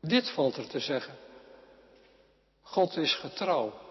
Dit 0.00 0.30
valt 0.30 0.56
er 0.56 0.66
te 0.66 0.78
zeggen. 0.78 1.14
God 2.62 2.96
is 2.96 3.14
getrouw. 3.14 3.87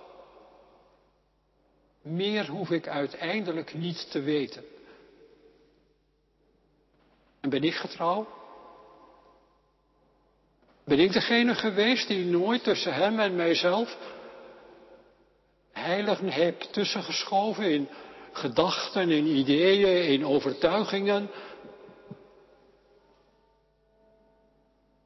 Meer 2.09 2.47
hoef 2.47 2.69
ik 2.69 2.87
uiteindelijk 2.87 3.73
niet 3.73 4.11
te 4.11 4.21
weten. 4.21 4.63
En 7.39 7.49
ben 7.49 7.63
ik 7.63 7.73
getrouw? 7.75 8.27
Ben 10.83 10.99
ik 10.99 11.11
degene 11.11 11.55
geweest 11.55 12.07
die 12.07 12.25
nooit 12.25 12.63
tussen 12.63 12.93
hem 12.93 13.19
en 13.19 13.35
mijzelf 13.35 13.97
heilig 15.71 16.19
heb 16.19 16.61
tussengeschoven 16.61 17.71
in 17.71 17.89
gedachten, 18.31 19.09
in 19.09 19.25
ideeën, 19.25 20.03
in 20.03 20.25
overtuigingen? 20.25 21.29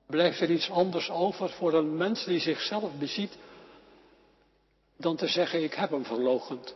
Blijft 0.05 0.39
er 0.39 0.51
iets 0.51 0.69
anders 0.69 1.09
over 1.09 1.49
voor 1.49 1.73
een 1.73 1.97
mens 1.97 2.25
die 2.25 2.39
zichzelf 2.39 2.97
beziet 2.99 3.37
dan 4.97 5.15
te 5.15 5.27
zeggen 5.27 5.63
ik 5.63 5.73
heb 5.73 5.89
hem 5.89 6.05
verlogend? 6.05 6.75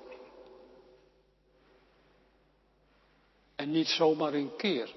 En 3.55 3.71
niet 3.71 3.87
zomaar 3.87 4.33
een 4.33 4.55
keer. 4.57 4.93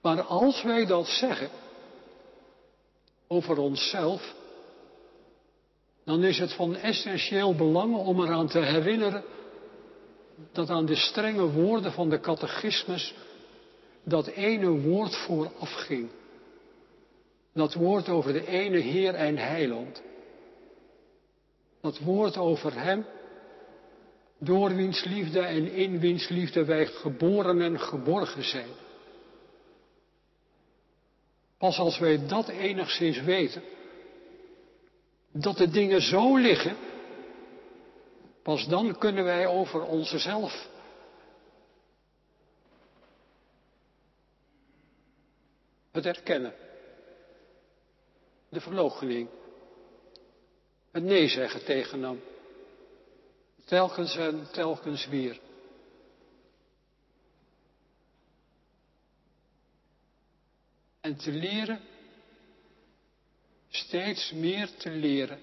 Maar 0.00 0.22
als 0.22 0.62
wij 0.62 0.86
dat 0.86 1.06
zeggen 1.06 1.50
over 3.26 3.58
onszelf, 3.58 4.34
dan 6.04 6.24
is 6.24 6.38
het 6.38 6.52
van 6.52 6.76
essentieel 6.76 7.54
belang 7.54 7.96
om 7.96 8.20
eraan 8.22 8.48
te 8.48 8.58
herinneren 8.58 9.24
dat 10.52 10.70
aan 10.70 10.86
de 10.86 10.96
strenge 10.96 11.50
woorden 11.50 11.92
van 11.92 12.08
de 12.08 12.20
catechismus 12.20 13.14
dat 14.04 14.26
ene 14.26 14.70
woord 14.80 15.16
vooraf 15.16 15.72
ging. 15.72 16.10
Dat 17.52 17.74
woord 17.74 18.08
over 18.08 18.32
de 18.32 18.46
ene 18.46 18.78
Heer 18.78 19.14
en 19.14 19.36
Heiland. 19.36 20.02
Dat 21.80 21.98
woord 21.98 22.36
over 22.36 22.80
Hem, 22.80 23.06
door 24.40 24.74
wiens 24.74 25.04
liefde 25.04 25.40
en 25.40 25.72
in 25.72 25.98
wiens 25.98 26.28
liefde 26.28 26.64
wij 26.64 26.86
geboren 26.86 27.60
en 27.60 27.80
geborgen 27.80 28.44
zijn. 28.44 28.68
Pas 31.58 31.78
als 31.78 31.98
wij 31.98 32.26
dat 32.26 32.48
enigszins 32.48 33.20
weten, 33.20 33.62
dat 35.32 35.56
de 35.56 35.70
dingen 35.70 36.02
zo 36.02 36.36
liggen, 36.36 36.76
pas 38.42 38.68
dan 38.68 38.98
kunnen 38.98 39.24
wij 39.24 39.46
over 39.46 39.82
onszelf 39.82 40.68
het 45.90 46.06
erkennen, 46.06 46.54
de 48.48 48.60
verloochening, 48.60 49.28
het 50.90 51.02
nee 51.02 51.28
zeggen 51.28 51.64
tegen 51.64 52.02
hem, 52.02 52.20
telkens 53.70 54.16
en 54.16 54.46
telkens 54.52 55.06
weer. 55.06 55.40
En 61.00 61.16
te 61.16 61.32
leren, 61.32 61.80
steeds 63.68 64.32
meer 64.32 64.74
te 64.76 64.90
leren, 64.90 65.40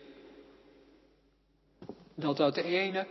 dat 2.15 2.37
dat 2.37 2.57
ene, 2.57 3.07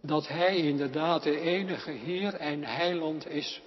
dat 0.00 0.28
Hij 0.28 0.56
inderdaad 0.56 1.22
de 1.22 1.40
enige 1.40 1.90
Heer 1.90 2.34
en 2.34 2.64
Heiland 2.64 3.26
is, 3.26 3.60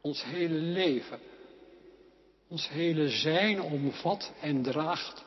ons 0.00 0.24
hele 0.24 0.58
leven, 0.58 1.20
ons 2.48 2.68
hele 2.68 3.08
zijn 3.08 3.60
omvat 3.62 4.32
en 4.40 4.62
draagt, 4.62 5.24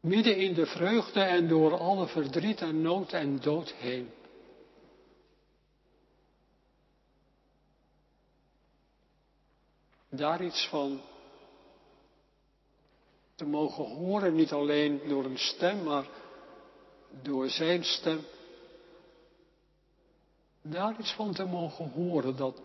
midden 0.00 0.36
in 0.36 0.54
de 0.54 0.66
vreugde 0.66 1.20
en 1.20 1.48
door 1.48 1.78
alle 1.78 2.06
verdriet 2.06 2.60
en 2.60 2.82
nood 2.82 3.12
en 3.12 3.40
dood 3.40 3.72
heen. 3.72 4.10
daar 10.18 10.44
iets 10.44 10.66
van 10.68 11.00
te 13.34 13.44
mogen 13.44 13.84
horen, 13.84 14.34
niet 14.34 14.52
alleen 14.52 15.00
door 15.08 15.24
een 15.24 15.38
stem, 15.38 15.82
maar 15.82 16.06
door 17.22 17.48
zijn 17.48 17.84
stem. 17.84 18.20
Daar 20.62 20.96
iets 20.98 21.12
van 21.12 21.34
te 21.34 21.44
mogen 21.44 21.90
horen 21.90 22.36
dat 22.36 22.60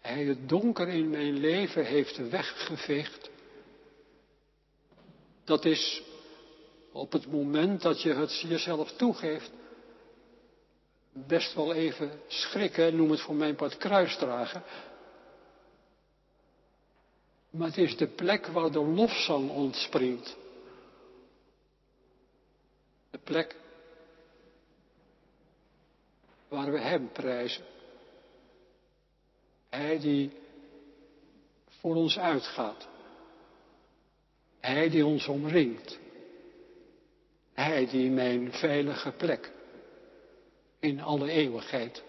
hij 0.00 0.24
het 0.24 0.48
donker 0.48 0.88
in 0.88 1.10
mijn 1.10 1.32
leven 1.32 1.84
heeft 1.84 2.28
weggeveegd. 2.28 3.27
Dat 5.48 5.64
is 5.64 6.02
op 6.92 7.12
het 7.12 7.26
moment 7.30 7.82
dat 7.82 8.02
je 8.02 8.14
het 8.14 8.40
jezelf 8.40 8.92
toegeeft, 8.92 9.50
best 11.12 11.54
wel 11.54 11.74
even 11.74 12.20
schrikken, 12.26 12.96
noem 12.96 13.10
het 13.10 13.20
voor 13.20 13.34
mijn 13.34 13.54
part 13.54 13.76
kruisdragen. 13.76 14.62
Maar 17.50 17.66
het 17.66 17.76
is 17.76 17.96
de 17.96 18.06
plek 18.06 18.46
waar 18.46 18.70
de 18.70 18.84
lofzang 18.84 19.50
ontspringt. 19.50 20.36
De 23.10 23.18
plek 23.18 23.56
waar 26.48 26.72
we 26.72 26.80
Hem 26.80 27.12
prijzen. 27.12 27.64
Hij 29.68 29.98
die 29.98 30.32
voor 31.68 31.94
ons 31.94 32.18
uitgaat. 32.18 32.88
Hij 34.68 34.88
die 34.88 35.06
ons 35.06 35.26
omringt. 35.26 35.98
Hij 37.52 37.86
die 37.86 38.10
mijn 38.10 38.52
veilige 38.52 39.12
plek 39.12 39.52
in 40.78 41.00
alle 41.00 41.30
eeuwigheid 41.30 42.02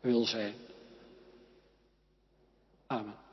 wil 0.00 0.24
zijn. 0.24 0.54
Amen. 2.86 3.23